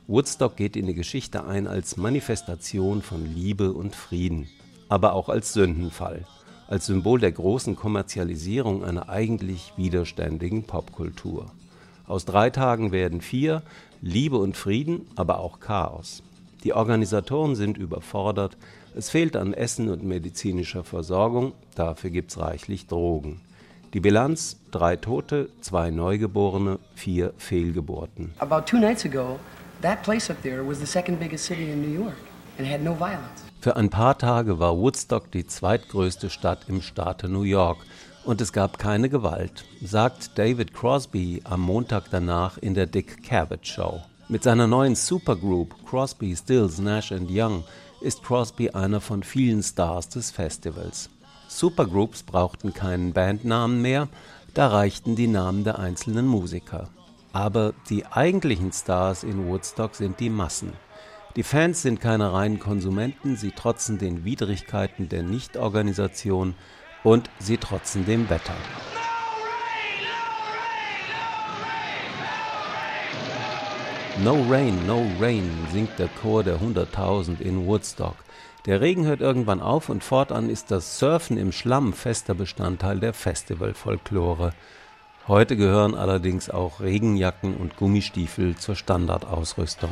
Woodstock 0.08 0.58
geht 0.58 0.76
in 0.76 0.88
die 0.88 0.94
Geschichte 0.94 1.46
ein 1.46 1.66
als 1.66 1.96
Manifestation 1.96 3.02
von 3.02 3.26
Liebe 3.34 3.72
und 3.72 3.96
Frieden, 3.96 4.50
aber 4.90 5.14
auch 5.14 5.30
als 5.30 5.54
Sündenfall, 5.54 6.26
als 6.68 6.88
Symbol 6.88 7.22
der 7.22 7.32
großen 7.32 7.78
Kommerzialisierung 7.78 8.84
einer 8.84 9.08
eigentlich 9.08 9.72
widerständigen 9.78 10.66
Popkultur. 10.66 11.50
Aus 12.14 12.26
drei 12.26 12.52
Tagen 12.52 12.92
werden 12.92 13.22
vier, 13.22 13.64
Liebe 14.00 14.38
und 14.38 14.56
Frieden, 14.56 15.08
aber 15.16 15.40
auch 15.40 15.60
Chaos. 15.60 16.22
Die 16.64 16.72
Organisatoren 16.72 17.56
sind 17.56 17.76
überfordert, 17.76 18.56
es 18.96 19.10
fehlt 19.10 19.36
an 19.36 19.56
Essen 19.56 19.90
und 19.90 20.04
medizinischer 20.04 20.84
Versorgung, 20.84 21.54
dafür 21.74 22.12
gibt's 22.12 22.38
reichlich 22.38 22.86
Drogen. 22.86 23.42
Die 23.96 24.00
Bilanz: 24.00 24.58
drei 24.70 24.96
Tote, 24.96 25.50
zwei 25.62 25.90
Neugeborene, 25.90 26.78
vier 26.94 27.34
Fehlgeburten. 27.40 28.32
About 28.38 28.68
two 28.68 28.78
nights 28.78 29.06
ago, 29.06 29.40
that 29.82 30.04
place 30.04 30.30
up 30.30 30.40
there 30.44 30.64
was 30.64 30.78
the 30.78 30.86
second 30.86 31.20
biggest 31.20 31.46
city 31.46 31.72
in 31.72 31.82
New 31.82 32.00
York 32.00 32.18
and 32.60 32.70
had 32.70 32.84
no 32.84 32.94
violence. 32.94 33.42
Für 33.60 33.76
ein 33.76 33.90
paar 33.90 34.20
Tage 34.20 34.60
war 34.60 34.78
Woodstock 34.78 35.32
die 35.32 35.48
zweitgrößte 35.48 36.30
Stadt 36.30 36.66
im 36.68 36.84
Staate 36.84 37.28
New 37.28 37.42
York 37.42 37.78
und 38.26 38.42
es 38.42 38.54
gab 38.54 38.80
keine 38.80 39.10
Gewalt, 39.10 39.66
sagt 39.82 40.38
David 40.38 40.74
Crosby 40.74 41.42
am 41.44 41.62
Montag 41.62 42.10
danach 42.10 42.58
in 42.58 42.74
der 42.74 42.86
Dick 42.86 43.24
Cavett 43.24 43.68
Show. 43.68 44.02
Mit 44.30 44.44
seiner 44.44 44.68
neuen 44.68 44.96
Supergroup 44.96 45.76
Crosby, 45.86 46.36
Stills, 46.36 46.80
Nash 46.80 47.12
Young 47.12 47.64
ist 48.02 48.24
Crosby 48.24 48.70
einer 48.70 49.02
von 49.02 49.24
vielen 49.24 49.62
Stars 49.62 50.10
des 50.10 50.32
Festivals. 50.32 51.10
Supergroups 51.48 52.24
brauchten 52.24 52.74
keinen 52.74 53.14
Bandnamen 53.14 53.82
mehr, 53.82 54.08
da 54.54 54.68
reichten 54.68 55.16
die 55.16 55.28
Namen 55.28 55.64
der 55.64 55.80
einzelnen 55.80 56.26
Musiker. 56.26 56.90
Aber 57.34 57.74
die 57.90 58.06
eigentlichen 58.06 58.72
Stars 58.72 59.24
in 59.24 59.48
Woodstock 59.48 59.96
sind 59.96 60.20
die 60.20 60.30
Massen. 60.30 60.74
Die 61.36 61.44
Fans 61.44 61.82
sind 61.82 62.00
keine 62.00 62.32
reinen 62.32 62.60
Konsumenten, 62.60 63.38
sie 63.38 63.52
trotzen 63.52 63.98
den 63.98 64.24
Widrigkeiten 64.24 65.10
der 65.10 65.24
Nichtorganisation 65.24 66.54
und 67.04 67.30
sie 67.40 67.58
trotzen 67.58 68.06
dem 68.06 68.30
Wetter. 68.30 68.56
No 74.24 74.46
Rain, 74.48 74.86
No 74.86 75.06
Rain 75.20 75.50
singt 75.72 75.98
der 75.98 76.08
Chor 76.08 76.44
der 76.44 76.60
100.000 76.60 77.42
in 77.42 77.66
Woodstock. 77.66 78.16
Der 78.66 78.80
Regen 78.80 79.06
hört 79.06 79.22
irgendwann 79.22 79.60
auf 79.60 79.90
und 79.90 80.04
fortan 80.04 80.50
ist 80.50 80.72
das 80.72 81.00
Surfen 81.00 81.38
im 81.38 81.52
Schlamm 81.52 81.94
fester 81.94 82.34
Bestandteil 82.34 83.00
der 83.00 83.14
Festivalfolklore. 83.14 84.54
Heute 85.28 85.58
gehören 85.58 85.96
allerdings 85.96 86.50
auch 86.50 86.80
Regenjacken 86.80 87.58
und 87.58 87.76
Gummistiefel 87.76 88.56
zur 88.56 88.76
Standardausrüstung. 88.76 89.90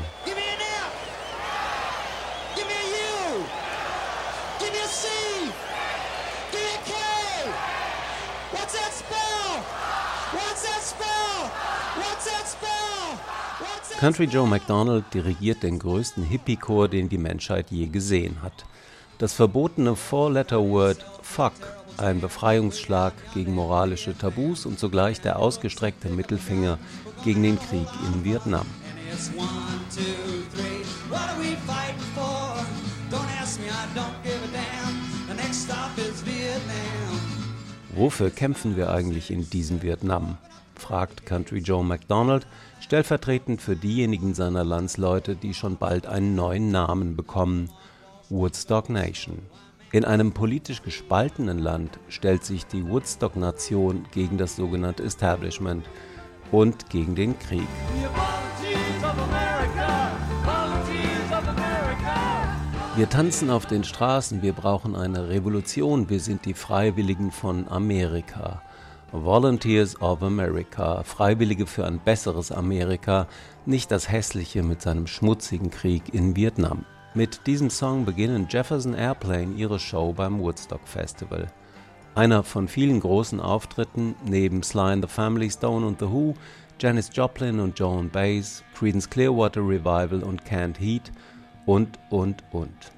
Country 14.02 14.24
Joe 14.24 14.48
McDonald 14.48 15.06
dirigiert 15.14 15.62
den 15.62 15.78
größten 15.78 16.24
Hippie-Chor, 16.24 16.88
den 16.88 17.08
die 17.08 17.20
Menschheit 17.20 17.70
je 17.70 17.86
gesehen 17.86 18.42
hat. 18.42 18.66
Das 19.20 19.34
verbotene 19.34 19.96
Four-Letter-Word 19.96 21.06
Fuck, 21.22 21.54
ein 21.98 22.20
Befreiungsschlag 22.20 23.14
gegen 23.36 23.54
moralische 23.54 24.18
Tabus 24.18 24.66
und 24.66 24.80
zugleich 24.80 25.22
der 25.22 25.38
ausgestreckte 25.38 26.10
Mittelfinger 26.10 26.80
gegen 27.24 27.44
den 27.44 27.60
Krieg 27.60 27.86
in 28.08 28.26
Vietnam. 28.26 28.66
Wofür 37.94 38.32
kämpfen 38.32 38.76
wir 38.76 38.90
eigentlich 38.90 39.30
in 39.30 39.48
diesem 39.48 39.84
Vietnam? 39.84 40.40
fragt 40.74 41.28
Country 41.28 41.60
Joe 41.60 41.84
McDonald 41.84 42.48
stellvertretend 42.92 43.62
für 43.62 43.78
diejenigen 43.78 44.34
seiner 44.34 44.66
Landsleute, 44.66 45.38
die 45.38 45.54
schon 45.54 45.78
bald 45.78 46.08
einen 46.08 46.36
neuen 46.36 46.72
Namen 46.72 47.16
bekommen, 47.16 47.70
Woodstock 48.28 48.90
Nation. 48.90 49.40
In 49.94 50.04
einem 50.04 50.34
politisch 50.34 50.82
gespaltenen 50.84 51.58
Land 51.58 52.00
stellt 52.10 52.44
sich 52.44 52.66
die 52.66 52.86
Woodstock-Nation 52.86 54.08
gegen 54.12 54.38
das 54.38 54.58
sogenannte 54.58 55.04
Establishment 55.04 55.86
und 56.52 56.90
gegen 56.90 57.16
den 57.16 57.40
Krieg. 57.40 57.66
Wir 62.98 63.10
tanzen 63.10 63.52
auf 63.52 63.66
den 63.66 63.86
Straßen, 63.86 64.42
wir 64.42 64.52
brauchen 64.52 64.98
eine 64.98 65.30
Revolution, 65.30 66.10
wir 66.10 66.20
sind 66.20 66.44
die 66.44 66.54
Freiwilligen 66.54 67.32
von 67.32 67.70
Amerika. 67.70 68.62
Volunteers 69.14 70.00
of 70.02 70.24
America, 70.24 71.04
Freiwillige 71.04 71.66
für 71.66 71.86
ein 71.86 72.00
besseres 72.00 72.50
Amerika, 72.50 73.28
nicht 73.66 73.92
das 73.92 74.10
hässliche 74.10 74.64
mit 74.64 74.82
seinem 74.82 75.06
schmutzigen 75.06 75.70
Krieg 75.70 76.14
in 76.14 76.38
Vietnam. 76.38 76.86
Mit 77.14 77.46
diesem 77.46 77.70
Song 77.70 78.06
beginnen 78.06 78.48
Jefferson 78.50 78.94
Airplane 78.94 79.54
ihre 79.58 79.80
Show 79.80 80.14
beim 80.14 80.40
Woodstock 80.40 80.88
Festival. 80.88 81.48
Einer 82.16 82.42
von 82.44 82.70
vielen 82.70 83.02
großen 83.02 83.42
Auftritten 83.42 84.16
neben 84.24 84.64
Sly 84.64 84.94
and 84.94 85.04
the 85.06 85.14
Family 85.14 85.50
Stone 85.50 85.86
und 85.86 86.00
The 86.00 86.08
Who, 86.08 86.36
Janis 86.80 87.10
Joplin 87.14 87.60
und 87.60 87.78
Joan 87.78 88.10
Baez, 88.10 88.64
Creedence 88.74 89.10
Clearwater 89.10 89.60
Revival 89.60 90.24
und 90.24 90.46
Canned 90.46 90.80
Heat 90.80 91.12
und, 91.66 92.00
und, 92.10 92.46
und. 92.54 92.92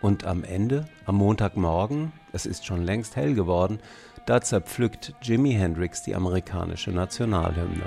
Und 0.00 0.24
am 0.24 0.44
Ende, 0.44 0.88
am 1.04 1.16
Montagmorgen, 1.16 2.12
es 2.32 2.46
ist 2.46 2.64
schon 2.64 2.84
längst 2.84 3.16
hell 3.16 3.34
geworden, 3.34 3.80
da 4.28 4.42
zerpflückt 4.42 5.14
Jimi 5.22 5.54
Hendrix 5.54 6.02
die 6.02 6.14
amerikanische 6.14 6.90
Nationalhymne. 6.90 7.86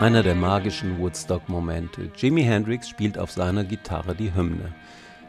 Einer 0.00 0.22
der 0.22 0.34
magischen 0.34 0.98
Woodstock-Momente. 0.98 2.10
Jimi 2.16 2.42
Hendrix 2.42 2.88
spielt 2.88 3.18
auf 3.18 3.30
seiner 3.30 3.64
Gitarre 3.64 4.14
die 4.14 4.34
Hymne. 4.34 4.72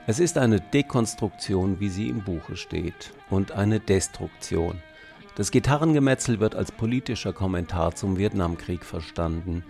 Es 0.07 0.19
ist 0.19 0.37
eine 0.37 0.61
Dekonstruktion, 0.61 1.81
wie 1.81 1.89
sie 1.89 2.07
im 2.07 2.23
Buche 2.23 2.55
steht, 2.55 3.11
und 3.29 3.51
eine 3.51 3.81
Destruktion. 3.81 4.81
Das 5.35 5.51
Gitarrengemetzel 5.51 6.39
wird 6.39 6.55
als 6.55 6.71
politischer 6.71 7.33
Kommentar 7.33 7.95
zum 7.95 8.17
Vietnamkrieg 8.17 8.85
verstanden. 8.85 9.63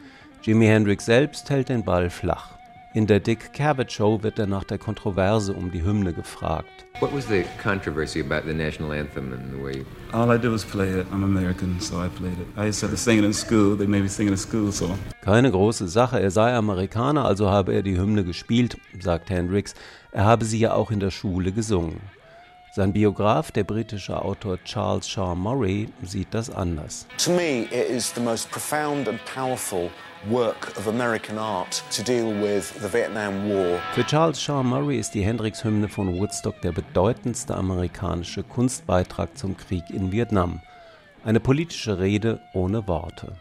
Jimi 0.45 0.65
Hendrix 0.65 1.05
selbst 1.05 1.49
hält 1.49 1.69
den 1.69 1.85
Ball 1.85 2.09
flach. 2.09 2.49
In 2.93 3.07
der 3.07 3.21
Dick 3.21 3.53
Cavett 3.53 3.93
Show 3.93 4.23
wird 4.23 4.37
er 4.39 4.45
nach 4.45 4.65
der 4.65 4.77
Kontroverse 4.77 5.53
um 5.53 5.71
die 5.71 5.85
Hymne 5.85 6.11
gefragt. 6.11 6.85
What 6.99 7.15
was 7.15 7.25
the 7.29 7.45
controversy 7.63 8.19
about 8.19 8.45
the 8.45 8.53
national 8.53 8.91
anthem 8.91 9.31
and 9.31 9.53
the 9.53 9.63
way? 9.63 9.85
All 10.11 10.29
I 10.29 10.37
did 10.37 10.51
was 10.51 10.65
play 10.65 10.99
it. 10.99 11.07
I'm 11.13 11.23
American, 11.23 11.79
so 11.79 11.95
I 11.95 12.09
played 12.09 12.33
it. 12.33 12.47
I 12.57 12.67
used 12.67 12.81
to 12.81 12.97
sing 12.97 13.19
it 13.19 13.23
in 13.23 13.31
school. 13.31 13.77
They 13.77 13.87
made 13.87 14.03
me 14.03 14.09
sing 14.09 14.27
it 14.27 14.31
in 14.31 14.37
school, 14.37 14.69
so. 14.73 14.89
Keine 15.21 15.49
große 15.49 15.87
Sache. 15.87 16.19
Er 16.19 16.29
sei 16.29 16.53
Amerikaner, 16.53 17.23
also 17.23 17.49
habe 17.49 17.73
er 17.73 17.81
die 17.81 17.97
Hymne 17.97 18.25
gespielt, 18.25 18.75
sagt 18.99 19.29
Hendrix. 19.29 19.75
Er 20.11 20.25
habe 20.25 20.43
sie 20.43 20.59
ja 20.59 20.73
auch 20.73 20.91
in 20.91 20.99
der 20.99 21.11
Schule 21.11 21.53
gesungen. 21.53 22.01
Sein 22.75 22.91
Biograf, 22.91 23.51
der 23.51 23.65
britische 23.65 24.19
Autor 24.19 24.57
Charles 24.63 25.07
Shaw 25.07 25.35
Murray, 25.35 25.89
sieht 26.01 26.33
das 26.33 26.49
anders. 26.49 27.05
To 27.23 27.29
me, 27.29 27.65
it 27.65 27.87
is 27.87 28.11
the 28.15 28.19
most 28.19 28.49
profound 28.49 29.07
and 29.07 29.19
powerful 29.25 29.91
work 30.27 30.75
of 30.75 30.87
American 30.87 31.37
art 31.37 31.83
to 31.95 32.01
deal 32.01 32.33
with 32.41 32.73
the 32.81 32.91
Vietnam 32.91 33.47
War. 33.47 33.77
Für 33.93 34.03
Charles 34.07 34.41
Shaw 34.41 34.63
Murray 34.63 34.97
ist 34.97 35.13
die 35.13 35.21
Hendrix-Hymne 35.21 35.87
von 35.87 36.17
Woodstock 36.17 36.59
der 36.61 36.71
bedeutendste 36.71 37.53
amerikanische 37.53 38.41
Kunstbeitrag 38.41 39.37
zum 39.37 39.55
Krieg 39.55 39.91
in 39.91 40.11
Vietnam. 40.11 40.59
Eine 41.25 41.39
politische 41.39 41.99
Rede 41.99 42.41
ohne 42.51 42.85
Worte. 42.85 43.37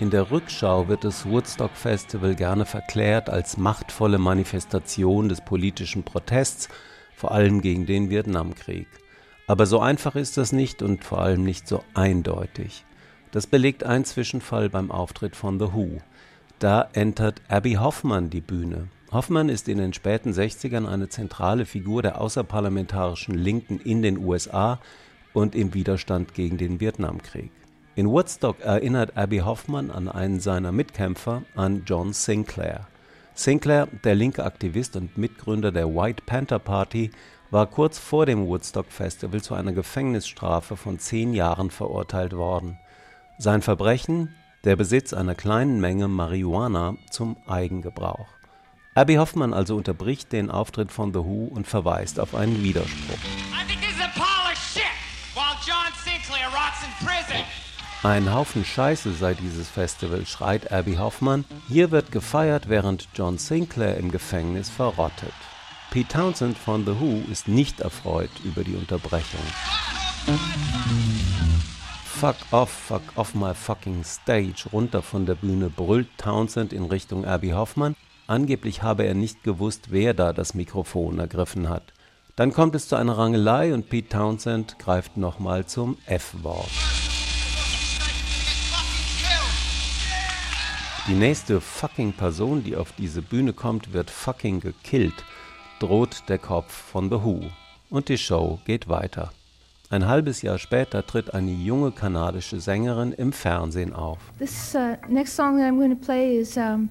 In 0.00 0.10
der 0.10 0.30
Rückschau 0.30 0.88
wird 0.88 1.04
das 1.04 1.26
Woodstock 1.26 1.72
Festival 1.72 2.34
gerne 2.34 2.64
verklärt 2.64 3.28
als 3.28 3.58
machtvolle 3.58 4.16
Manifestation 4.16 5.28
des 5.28 5.42
politischen 5.42 6.02
Protests, 6.02 6.70
vor 7.14 7.32
allem 7.32 7.60
gegen 7.60 7.84
den 7.84 8.08
Vietnamkrieg. 8.08 8.88
Aber 9.46 9.66
so 9.66 9.80
einfach 9.80 10.16
ist 10.16 10.38
das 10.38 10.52
nicht 10.52 10.80
und 10.80 11.04
vor 11.04 11.20
allem 11.20 11.44
nicht 11.44 11.68
so 11.68 11.84
eindeutig. 11.92 12.86
Das 13.30 13.46
belegt 13.46 13.84
ein 13.84 14.06
Zwischenfall 14.06 14.70
beim 14.70 14.90
Auftritt 14.90 15.36
von 15.36 15.58
The 15.58 15.74
Who. 15.74 16.00
Da 16.58 16.88
entert 16.94 17.42
Abby 17.48 17.74
Hoffmann 17.74 18.30
die 18.30 18.40
Bühne. 18.40 18.88
Hoffmann 19.12 19.50
ist 19.50 19.68
in 19.68 19.76
den 19.76 19.92
späten 19.92 20.32
60ern 20.32 20.86
eine 20.86 21.10
zentrale 21.10 21.66
Figur 21.66 22.00
der 22.00 22.18
außerparlamentarischen 22.18 23.34
Linken 23.34 23.78
in 23.78 24.00
den 24.00 24.16
USA, 24.16 24.80
und 25.38 25.54
im 25.54 25.72
Widerstand 25.72 26.34
gegen 26.34 26.58
den 26.58 26.80
Vietnamkrieg. 26.80 27.50
In 27.94 28.08
Woodstock 28.08 28.60
erinnert 28.60 29.16
Abby 29.16 29.38
Hoffmann 29.38 29.90
an 29.90 30.08
einen 30.08 30.40
seiner 30.40 30.72
Mitkämpfer, 30.72 31.42
an 31.54 31.82
John 31.86 32.12
Sinclair. 32.12 32.88
Sinclair, 33.34 33.86
der 34.04 34.16
linke 34.16 34.44
Aktivist 34.44 34.96
und 34.96 35.16
Mitgründer 35.16 35.70
der 35.70 35.94
White 35.94 36.24
Panther 36.26 36.58
Party, 36.58 37.12
war 37.50 37.66
kurz 37.66 37.98
vor 37.98 38.26
dem 38.26 38.46
Woodstock 38.46 38.86
Festival 38.90 39.40
zu 39.40 39.54
einer 39.54 39.72
Gefängnisstrafe 39.72 40.76
von 40.76 40.98
zehn 40.98 41.32
Jahren 41.32 41.70
verurteilt 41.70 42.36
worden. 42.36 42.76
Sein 43.38 43.62
Verbrechen? 43.62 44.34
Der 44.64 44.74
Besitz 44.74 45.12
einer 45.12 45.36
kleinen 45.36 45.80
Menge 45.80 46.08
Marihuana 46.08 46.96
zum 47.10 47.36
Eigengebrauch. 47.46 48.26
Abby 48.94 49.14
Hoffmann 49.14 49.54
also 49.54 49.76
unterbricht 49.76 50.32
den 50.32 50.50
Auftritt 50.50 50.90
von 50.90 51.12
The 51.12 51.20
Who 51.20 51.48
und 51.54 51.68
verweist 51.68 52.18
auf 52.18 52.34
einen 52.34 52.64
Widerspruch. 52.64 53.67
Ein 58.04 58.32
Haufen 58.32 58.64
Scheiße 58.64 59.12
sei 59.12 59.34
dieses 59.34 59.68
Festival, 59.68 60.24
schreit 60.24 60.70
Abby 60.70 60.94
Hoffmann. 60.94 61.44
Hier 61.66 61.90
wird 61.90 62.12
gefeiert, 62.12 62.68
während 62.68 63.08
John 63.12 63.38
Sinclair 63.38 63.96
im 63.96 64.12
Gefängnis 64.12 64.70
verrottet. 64.70 65.34
Pete 65.90 66.06
Townsend 66.06 66.56
von 66.56 66.86
The 66.86 67.00
Who 67.00 67.22
ist 67.28 67.48
nicht 67.48 67.80
erfreut 67.80 68.30
über 68.44 68.62
die 68.62 68.76
Unterbrechung. 68.76 69.40
Fuck 72.04 72.36
off, 72.52 72.70
fuck 72.70 73.02
off 73.16 73.34
my 73.34 73.52
fucking 73.52 74.04
stage. 74.04 74.66
Runter 74.72 75.02
von 75.02 75.26
der 75.26 75.34
Bühne 75.34 75.68
brüllt 75.68 76.08
Townsend 76.18 76.72
in 76.72 76.84
Richtung 76.84 77.24
Abby 77.24 77.50
Hoffmann. 77.50 77.96
Angeblich 78.28 78.84
habe 78.84 79.06
er 79.06 79.14
nicht 79.14 79.42
gewusst, 79.42 79.90
wer 79.90 80.14
da 80.14 80.32
das 80.32 80.54
Mikrofon 80.54 81.18
ergriffen 81.18 81.68
hat. 81.68 81.92
Dann 82.36 82.52
kommt 82.52 82.76
es 82.76 82.86
zu 82.86 82.94
einer 82.94 83.18
Rangelei 83.18 83.74
und 83.74 83.90
Pete 83.90 84.10
Townsend 84.10 84.78
greift 84.78 85.16
nochmal 85.16 85.66
zum 85.66 85.96
F-Wort. 86.06 86.70
Die 91.08 91.14
nächste 91.14 91.62
fucking 91.62 92.12
Person, 92.12 92.62
die 92.62 92.76
auf 92.76 92.92
diese 92.92 93.22
Bühne 93.22 93.54
kommt, 93.54 93.94
wird 93.94 94.10
fucking 94.10 94.60
gekillt, 94.60 95.14
droht 95.80 96.24
der 96.28 96.36
Kopf 96.36 96.70
von 96.70 97.08
The 97.08 97.24
Who. 97.24 97.40
Und 97.88 98.10
die 98.10 98.18
Show 98.18 98.58
geht 98.66 98.90
weiter. 98.90 99.32
Ein 99.88 100.06
halbes 100.06 100.42
Jahr 100.42 100.58
später 100.58 101.06
tritt 101.06 101.32
eine 101.32 101.50
junge 101.50 101.92
kanadische 101.92 102.60
Sängerin 102.60 103.12
im 103.12 103.32
Fernsehen 103.32 103.94
auf. 103.94 104.18
This 104.38 104.74
uh, 104.74 104.96
next 105.08 105.34
song 105.34 105.56
that 105.56 105.66
I'm 105.66 105.78
going 105.78 105.98
to 105.98 106.04
play 106.04 106.36
is 106.36 106.58
um, 106.58 106.90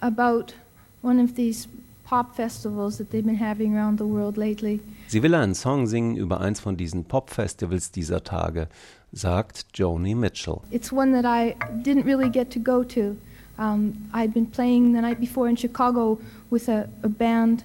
about 0.00 0.52
one 1.00 1.18
of 1.18 1.34
these 1.34 1.66
pop 2.04 2.36
festivals 2.36 2.98
that 2.98 3.08
they've 3.12 3.24
been 3.24 3.40
having 3.40 3.74
around 3.74 3.98
the 3.98 4.04
world 4.04 4.36
lately. 4.36 4.78
Sie 5.06 5.22
will 5.22 5.34
einen 5.34 5.54
Song 5.54 5.86
singen 5.86 6.16
über 6.16 6.38
eins 6.42 6.60
von 6.60 6.76
diesen 6.76 7.06
Pop-Festivals 7.06 7.90
dieser 7.92 8.22
Tage, 8.24 8.68
sagt 9.10 9.64
Joni 9.72 10.14
Mitchell. 10.14 10.60
It's 10.70 10.92
one 10.92 11.12
that 11.12 11.24
I 11.24 11.56
didn't 11.82 12.04
really 12.04 12.28
get 12.28 12.50
to 12.52 12.60
go 12.60 12.84
to. 12.84 13.16
Um, 13.56 14.08
I'd 14.12 14.32
been 14.32 14.50
playing 14.50 14.94
the 14.94 15.00
night 15.00 15.20
before 15.20 15.48
in 15.48 15.56
Chicago 15.56 16.18
with 16.50 16.68
a, 16.68 16.88
a 17.02 17.08
band 17.08 17.64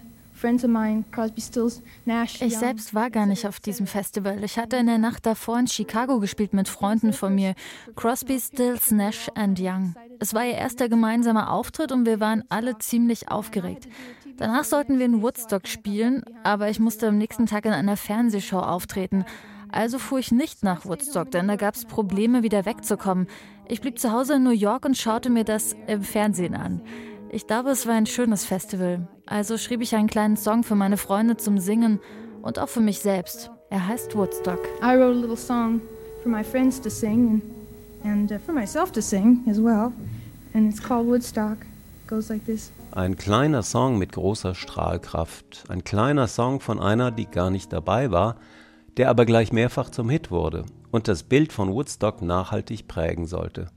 ich 2.41 2.57
selbst 2.57 2.93
war 2.93 3.09
gar 3.09 3.25
nicht 3.25 3.45
auf 3.45 3.59
diesem 3.59 3.87
Festival. 3.87 4.41
Ich 4.43 4.57
hatte 4.57 4.77
in 4.77 4.85
der 4.85 4.97
Nacht 4.97 5.25
davor 5.25 5.59
in 5.59 5.67
Chicago 5.67 6.19
gespielt 6.19 6.53
mit 6.53 6.69
Freunden 6.69 7.11
von 7.11 7.35
mir, 7.35 7.55
Crosby, 7.95 8.39
Stills, 8.39 8.91
Nash 8.91 9.29
and 9.35 9.59
Young. 9.59 9.95
Es 10.19 10.33
war 10.33 10.45
ihr 10.45 10.55
erster 10.55 10.87
gemeinsamer 10.87 11.51
Auftritt 11.51 11.91
und 11.91 12.05
wir 12.05 12.21
waren 12.21 12.45
alle 12.47 12.77
ziemlich 12.77 13.29
aufgeregt. 13.29 13.89
Danach 14.37 14.63
sollten 14.63 14.97
wir 14.97 15.05
in 15.05 15.21
Woodstock 15.21 15.67
spielen, 15.67 16.23
aber 16.43 16.69
ich 16.69 16.79
musste 16.79 17.09
am 17.09 17.17
nächsten 17.17 17.45
Tag 17.45 17.65
in 17.65 17.73
einer 17.73 17.97
Fernsehshow 17.97 18.59
auftreten. 18.59 19.25
Also 19.71 19.99
fuhr 19.99 20.19
ich 20.19 20.31
nicht 20.31 20.63
nach 20.63 20.85
Woodstock, 20.85 21.31
denn 21.31 21.47
da 21.47 21.57
gab 21.57 21.75
es 21.75 21.85
Probleme, 21.85 22.43
wieder 22.43 22.65
wegzukommen. 22.65 23.27
Ich 23.71 23.81
blieb 23.81 23.99
zu 23.99 24.11
Hause 24.11 24.33
in 24.33 24.43
New 24.43 24.49
York 24.49 24.83
und 24.83 24.97
schaute 24.97 25.29
mir 25.29 25.43
das 25.43 25.75
im 25.85 26.01
Fernsehen 26.01 26.55
an. 26.55 26.81
Ich 27.29 27.45
glaube, 27.45 27.69
es 27.69 27.85
war 27.85 27.93
ein 27.93 28.07
schönes 28.07 28.43
Festival. 28.43 29.07
Also 29.27 29.59
schrieb 29.59 29.81
ich 29.81 29.95
einen 29.95 30.07
kleinen 30.07 30.37
Song 30.37 30.63
für 30.63 30.73
meine 30.73 30.97
Freunde 30.97 31.37
zum 31.37 31.59
Singen 31.59 31.99
und 32.41 32.57
auch 32.57 32.67
für 32.67 32.79
mich 32.79 32.99
selbst. 32.99 33.51
Er 33.69 33.87
heißt 33.87 34.15
Woodstock. 34.15 34.59
I 34.81 34.95
wrote 34.97 35.15
a 35.15 35.21
little 35.21 35.37
song 35.37 35.81
for 36.23 36.31
my 36.31 36.43
friends 36.43 36.81
to 36.81 36.89
sing 36.89 37.43
and, 38.03 38.11
and 38.11 38.31
uh, 38.31 38.39
for 38.43 38.55
myself 38.55 38.91
to 38.91 39.01
sing 39.01 39.43
as 39.47 39.61
well. 39.61 39.93
And 40.55 40.67
it's 40.67 40.81
called 40.81 41.05
Woodstock. 41.05 41.57
goes 42.09 42.29
like 42.29 42.45
this. 42.45 42.71
Ein 42.91 43.17
kleiner 43.17 43.61
Song 43.61 43.99
mit 43.99 44.13
großer 44.13 44.55
Strahlkraft. 44.55 45.65
Ein 45.69 45.83
kleiner 45.83 46.27
Song 46.27 46.59
von 46.59 46.79
einer, 46.79 47.11
die 47.11 47.27
gar 47.27 47.51
nicht 47.51 47.71
dabei 47.71 48.09
war, 48.09 48.35
der 48.99 49.09
aber 49.09 49.25
gleich 49.25 49.53
mehrfach 49.53 49.89
zum 49.89 50.09
Hit 50.09 50.29
wurde 50.29 50.65
und 50.91 51.07
das 51.07 51.23
Bild 51.23 51.53
von 51.53 51.71
Woodstock 51.73 52.21
nachhaltig 52.21 52.85
prägen 52.89 53.27
sollte. 53.27 53.67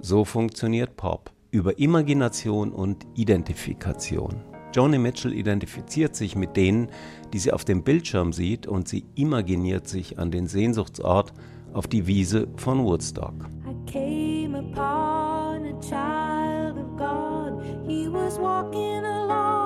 So 0.00 0.24
funktioniert 0.24 0.96
Pop 0.96 1.32
über 1.50 1.80
Imagination 1.80 2.70
und 2.70 3.04
Identifikation. 3.16 4.40
Joni 4.72 4.98
Mitchell 4.98 5.32
identifiziert 5.32 6.14
sich 6.14 6.36
mit 6.36 6.56
denen, 6.56 6.90
die 7.32 7.40
sie 7.40 7.52
auf 7.52 7.64
dem 7.64 7.82
Bildschirm 7.82 8.32
sieht 8.32 8.68
und 8.68 8.86
sie 8.86 9.04
imaginiert 9.16 9.88
sich 9.88 10.20
an 10.20 10.30
den 10.30 10.46
Sehnsuchtsort 10.46 11.32
auf 11.72 11.88
die 11.88 12.06
Wiese 12.06 12.46
von 12.54 12.84
Woodstock. 12.84 13.34
I 13.66 13.90
came 13.90 14.56
upon 14.56 15.66
a 15.66 15.80
child 15.80 16.78
of 16.78 16.96
God. 16.96 17.60
He 17.84 18.06
was 18.08 18.38
walking 18.38 19.04
along 19.04 19.61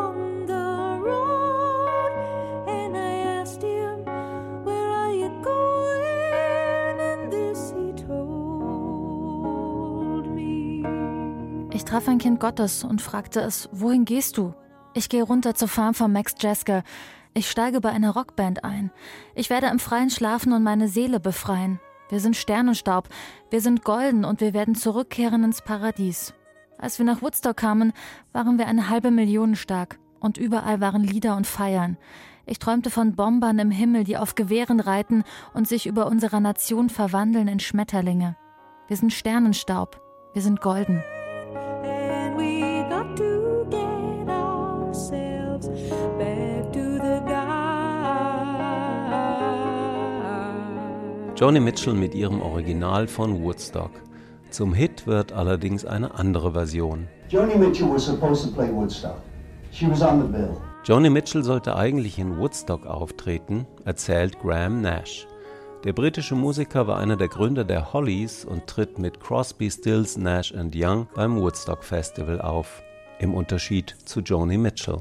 traf 11.97 12.09
ein 12.09 12.19
Kind 12.19 12.41
Gottes 12.41 12.85
und 12.85 13.01
fragte 13.01 13.41
es, 13.41 13.71
wohin 13.73 14.05
gehst 14.05 14.37
du? 14.37 14.53
Ich 14.93 15.09
gehe 15.09 15.23
runter 15.23 15.55
zur 15.55 15.69
Farm 15.69 15.95
von 15.95 16.13
Max 16.13 16.35
Jasker. 16.39 16.83
Ich 17.33 17.51
steige 17.51 17.81
bei 17.81 17.89
einer 17.89 18.11
Rockband 18.11 18.65
ein. 18.65 18.91
Ich 19.35 19.49
werde 19.49 19.69
im 19.69 19.79
Freien 19.79 20.11
schlafen 20.11 20.53
und 20.53 20.63
meine 20.63 20.89
Seele 20.89 21.21
befreien. 21.21 21.81
Wir 22.11 22.21
sind 22.21 22.37
Sternenstaub, 22.37 23.09
wir 23.49 23.63
sind 23.63 23.83
golden 23.83 24.27
und 24.27 24.43
wir 24.43 24.53
werden 24.53 24.75
zurückkehren 24.75 25.43
ins 25.43 25.63
Paradies. 25.63 26.35
Als 26.77 26.99
wir 26.99 27.07
nach 27.07 27.23
Woodstock 27.23 27.57
kamen, 27.57 27.95
waren 28.35 28.59
wir 28.59 28.67
eine 28.67 28.91
halbe 28.91 29.11
Million 29.11 29.57
stark 29.57 29.99
und 30.21 30.37
überall 30.37 30.83
waren 30.83 31.03
Lieder 31.03 31.35
und 31.35 31.47
Feiern. 31.47 31.97
Ich 32.45 32.59
träumte 32.59 32.91
von 32.91 33.17
Bombern 33.17 33.59
im 33.59 33.71
Himmel, 33.71 34.05
die 34.05 34.19
auf 34.19 34.35
Gewehren 34.35 34.81
reiten 34.81 35.25
und 35.55 35.67
sich 35.67 35.87
über 35.87 36.09
unserer 36.09 36.41
Nation 36.41 36.91
verwandeln 36.91 37.49
in 37.49 37.59
Schmetterlinge. 37.59 38.37
Wir 38.87 38.99
sind 38.99 39.15
Sternenstaub, 39.15 39.99
wir 40.35 40.43
sind 40.43 40.61
golden. 40.61 41.03
Joni 51.37 51.61
Mitchell 51.61 51.93
mit 51.93 52.15
ihrem 52.15 52.41
Original 52.41 53.07
von 53.07 53.43
Woodstock. 53.43 53.91
Zum 54.49 54.73
Hit 54.73 55.07
wird 55.07 55.33
allerdings 55.35 55.85
eine 55.85 56.15
andere 56.15 56.53
Version. 56.53 57.09
Joni 57.29 57.57
Mitchell 57.57 57.91
was 57.91 58.07
supposed 58.07 58.47
to 58.47 58.51
play 58.55 58.73
Woodstock. 58.73 59.19
She 59.71 59.87
was 59.87 60.01
on 60.01 60.23
the 60.23 60.29
bill. 60.29 60.57
Joni 60.85 61.11
Mitchell 61.11 61.43
sollte 61.43 61.77
eigentlich 61.77 62.19
in 62.19 62.39
Woodstock 62.39 62.87
auftreten, 62.87 63.67
erzählt 63.85 64.41
Graham 64.41 64.81
Nash. 64.81 65.27
Der 65.85 65.93
britische 65.93 66.35
Musiker 66.35 66.87
war 66.87 66.97
einer 66.97 67.17
der 67.17 67.29
Gründer 67.29 67.65
der 67.65 67.93
Hollies 67.93 68.47
und 68.47 68.67
tritt 68.67 68.99
mit 68.99 69.21
Crosby, 69.21 69.71
Stills, 69.71 70.17
Nash 70.17 70.55
Young 70.75 71.07
beim 71.15 71.37
Woodstock 71.37 71.85
Festival 71.85 72.41
auf 72.41 72.83
im 73.19 73.35
Unterschied 73.35 73.97
zu 74.05 74.21
Joni 74.21 74.59
Mitchell. 74.59 74.99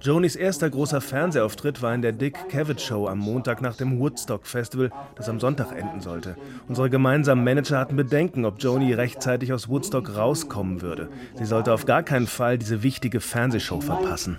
Jonis 0.00 0.36
erster 0.36 0.70
großer 0.70 1.00
Fernsehauftritt 1.00 1.82
war 1.82 1.94
in 1.94 2.02
der 2.02 2.12
Dick 2.12 2.48
Cavett 2.48 2.80
Show 2.80 3.06
am 3.06 3.18
Montag 3.18 3.60
nach 3.60 3.76
dem 3.76 3.98
Woodstock 3.98 4.46
Festival, 4.46 4.90
das 5.16 5.28
am 5.28 5.40
Sonntag 5.40 5.72
enden 5.72 6.00
sollte. 6.00 6.36
Unsere 6.68 6.90
gemeinsamen 6.90 7.44
Manager 7.44 7.78
hatten 7.78 7.96
Bedenken, 7.96 8.44
ob 8.44 8.62
Joni 8.62 8.92
rechtzeitig 8.92 9.52
aus 9.52 9.68
Woodstock 9.68 10.16
rauskommen 10.16 10.82
würde. 10.82 11.08
Sie 11.34 11.44
sollte 11.44 11.72
auf 11.72 11.86
gar 11.86 12.02
keinen 12.02 12.26
Fall 12.26 12.58
diese 12.58 12.82
wichtige 12.82 13.20
Fernsehshow 13.20 13.80
verpassen. 13.80 14.38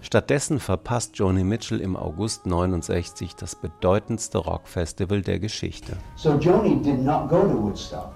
Stattdessen 0.00 0.58
verpasst 0.58 1.16
Joni 1.16 1.44
Mitchell 1.44 1.80
im 1.80 1.96
August 1.96 2.46
69 2.46 3.36
das 3.36 3.54
bedeutendste 3.54 4.38
Rockfestival 4.38 5.22
der 5.22 5.38
Geschichte. 5.38 5.96
So 6.16 6.34
Joni 6.34 6.82
did 6.82 7.02
not 7.02 7.28
go 7.28 7.42
to 7.42 7.62
Woodstock. 7.62 8.12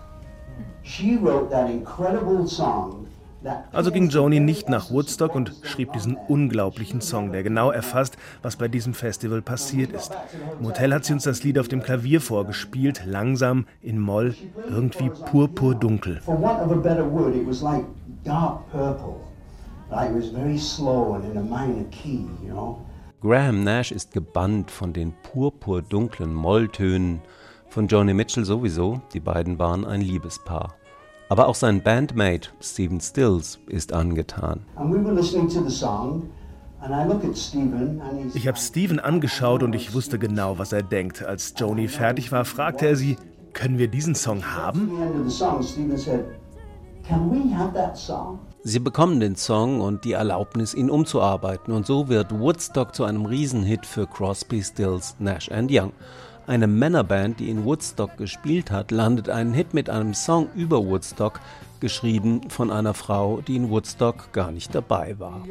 She 0.82 1.18
wrote 1.20 1.50
that 1.50 1.70
incredible 1.70 2.46
song 2.46 3.04
also 3.72 3.90
ging 3.90 4.08
Joni 4.08 4.40
nicht 4.40 4.68
nach 4.68 4.90
Woodstock 4.90 5.34
und 5.34 5.52
schrieb 5.62 5.92
diesen 5.92 6.16
unglaublichen 6.16 7.00
Song, 7.00 7.32
der 7.32 7.42
genau 7.42 7.70
erfasst, 7.70 8.16
was 8.42 8.56
bei 8.56 8.68
diesem 8.68 8.94
Festival 8.94 9.42
passiert 9.42 9.92
ist. 9.92 10.12
Im 10.58 10.66
Hotel 10.66 10.94
hat 10.94 11.04
sie 11.04 11.12
uns 11.12 11.24
das 11.24 11.42
Lied 11.42 11.58
auf 11.58 11.68
dem 11.68 11.82
Klavier 11.82 12.20
vorgespielt, 12.20 13.02
langsam, 13.04 13.66
in 13.82 13.98
Moll, 13.98 14.34
irgendwie 14.68 15.10
purpurdunkel. 15.10 16.20
For 16.22 16.40
want 16.40 16.60
of 16.60 16.72
a 16.72 16.80
better 16.80 17.04
word, 17.04 17.34
it 17.34 17.46
was 17.46 17.60
like 17.60 17.84
dark 18.24 18.70
purple. 18.70 19.16
Graham 23.20 23.64
Nash 23.64 23.92
ist 23.92 24.12
gebannt 24.12 24.70
von 24.70 24.92
den 24.92 25.14
purpurdunklen 25.22 26.34
Molltönen, 26.34 27.20
von 27.68 27.88
Joni 27.88 28.14
Mitchell 28.14 28.44
sowieso, 28.44 29.00
die 29.12 29.20
beiden 29.20 29.58
waren 29.58 29.84
ein 29.84 30.00
Liebespaar. 30.00 30.74
Aber 31.28 31.48
auch 31.48 31.54
sein 31.54 31.82
Bandmate 31.82 32.50
Stephen 32.60 33.00
Stills 33.00 33.58
ist 33.66 33.92
angetan. 33.92 34.66
Ich 38.34 38.46
habe 38.46 38.58
Stephen 38.58 39.00
angeschaut 39.00 39.62
und 39.62 39.74
ich 39.74 39.94
wusste 39.94 40.18
genau, 40.18 40.58
was 40.58 40.72
er 40.72 40.82
denkt. 40.82 41.24
Als 41.24 41.54
Joni 41.56 41.88
fertig 41.88 42.30
war, 42.30 42.44
fragte 42.44 42.86
er 42.86 42.96
sie, 42.96 43.16
können 43.54 43.78
wir 43.78 43.88
diesen 43.88 44.14
Song 44.14 44.44
haben? 44.44 44.90
Sie 48.66 48.78
bekommen 48.78 49.20
den 49.20 49.36
Song 49.36 49.82
und 49.82 50.06
die 50.06 50.12
Erlaubnis, 50.12 50.72
ihn 50.72 50.88
umzuarbeiten, 50.88 51.70
und 51.70 51.86
so 51.86 52.08
wird 52.08 52.32
Woodstock 52.32 52.94
zu 52.94 53.04
einem 53.04 53.26
Riesenhit 53.26 53.84
für 53.84 54.06
Crosby, 54.06 54.62
Stills, 54.62 55.16
Nash 55.18 55.50
Young. 55.50 55.92
Eine 56.46 56.66
Männerband, 56.66 57.40
die 57.40 57.50
in 57.50 57.66
Woodstock 57.66 58.16
gespielt 58.16 58.70
hat, 58.70 58.90
landet 58.90 59.28
einen 59.28 59.52
Hit 59.52 59.74
mit 59.74 59.90
einem 59.90 60.14
Song 60.14 60.48
über 60.54 60.82
Woodstock, 60.82 61.40
geschrieben 61.80 62.48
von 62.48 62.70
einer 62.70 62.94
Frau, 62.94 63.42
die 63.42 63.56
in 63.56 63.68
Woodstock 63.68 64.32
gar 64.32 64.50
nicht 64.50 64.74
dabei 64.74 65.14
war. 65.18 65.42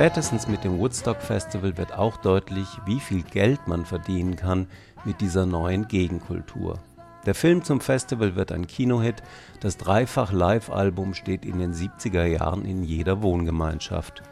Spätestens 0.00 0.48
mit 0.48 0.64
dem 0.64 0.78
Woodstock 0.78 1.20
Festival 1.20 1.76
wird 1.76 1.92
auch 1.92 2.16
deutlich, 2.16 2.66
wie 2.86 3.00
viel 3.00 3.22
Geld 3.22 3.68
man 3.68 3.84
verdienen 3.84 4.34
kann 4.34 4.66
mit 5.04 5.20
dieser 5.20 5.44
neuen 5.44 5.88
Gegenkultur. 5.88 6.78
Der 7.26 7.34
Film 7.34 7.62
zum 7.64 7.82
Festival 7.82 8.34
wird 8.34 8.50
ein 8.50 8.66
Kinohit, 8.66 9.22
das 9.60 9.76
Dreifach-Live-Album 9.76 11.12
steht 11.12 11.44
in 11.44 11.58
den 11.58 11.74
70er 11.74 12.24
Jahren 12.24 12.64
in 12.64 12.82
jeder 12.82 13.20
Wohngemeinschaft. 13.20 14.22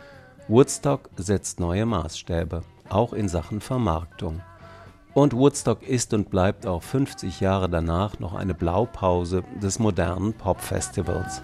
Woodstock 0.48 1.10
setzt 1.18 1.60
neue 1.60 1.84
Maßstäbe, 1.84 2.62
auch 2.88 3.12
in 3.12 3.28
Sachen 3.28 3.60
Vermarktung. 3.60 4.40
Und 5.12 5.34
Woodstock 5.34 5.82
ist 5.82 6.14
und 6.14 6.30
bleibt 6.30 6.66
auch 6.66 6.82
50 6.82 7.40
Jahre 7.40 7.68
danach 7.68 8.18
noch 8.20 8.32
eine 8.32 8.54
Blaupause 8.54 9.44
des 9.60 9.78
modernen 9.78 10.32
Popfestivals. 10.32 11.42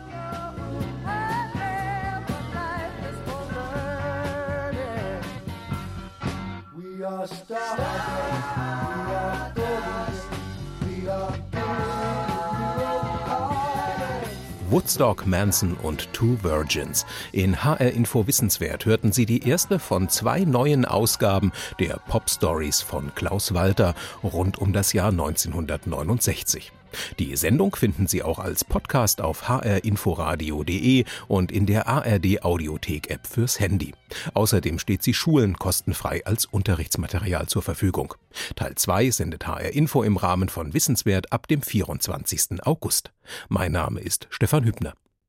Woodstock, 14.68 15.26
Manson 15.26 15.74
und 15.82 16.12
Two 16.12 16.36
Virgins. 16.42 17.06
In 17.32 17.64
HR 17.64 17.92
Info 17.92 18.26
Wissenswert 18.26 18.84
hörten 18.84 19.12
Sie 19.12 19.24
die 19.24 19.48
erste 19.48 19.78
von 19.78 20.10
zwei 20.10 20.40
neuen 20.40 20.84
Ausgaben 20.84 21.52
der 21.80 21.98
Pop 22.08 22.28
Stories 22.28 22.82
von 22.82 23.14
Klaus 23.14 23.54
Walter 23.54 23.94
rund 24.22 24.58
um 24.58 24.74
das 24.74 24.92
Jahr 24.92 25.08
1969. 25.08 26.72
Die 27.18 27.36
Sendung 27.36 27.76
finden 27.76 28.06
Sie 28.06 28.22
auch 28.22 28.38
als 28.38 28.64
Podcast 28.64 29.20
auf 29.20 29.48
hrinforadio.de 29.48 31.04
und 31.28 31.52
in 31.52 31.66
der 31.66 31.88
ARD 31.88 32.42
Audiothek 32.42 33.10
App 33.10 33.26
fürs 33.26 33.60
Handy. 33.60 33.94
Außerdem 34.34 34.78
steht 34.78 35.02
sie 35.02 35.14
Schulen 35.14 35.56
kostenfrei 35.56 36.24
als 36.24 36.46
Unterrichtsmaterial 36.46 37.46
zur 37.46 37.62
Verfügung. 37.62 38.14
Teil 38.56 38.74
2 38.74 39.10
sendet 39.10 39.46
HR 39.46 39.72
Info 39.72 40.02
im 40.02 40.16
Rahmen 40.16 40.48
von 40.48 40.74
Wissenswert 40.74 41.32
ab 41.32 41.48
dem 41.48 41.62
24. 41.62 42.64
August. 42.64 43.12
Mein 43.48 43.72
Name 43.72 44.00
ist 44.00 44.26
Stefan 44.30 44.64
Hübner. 44.64 44.94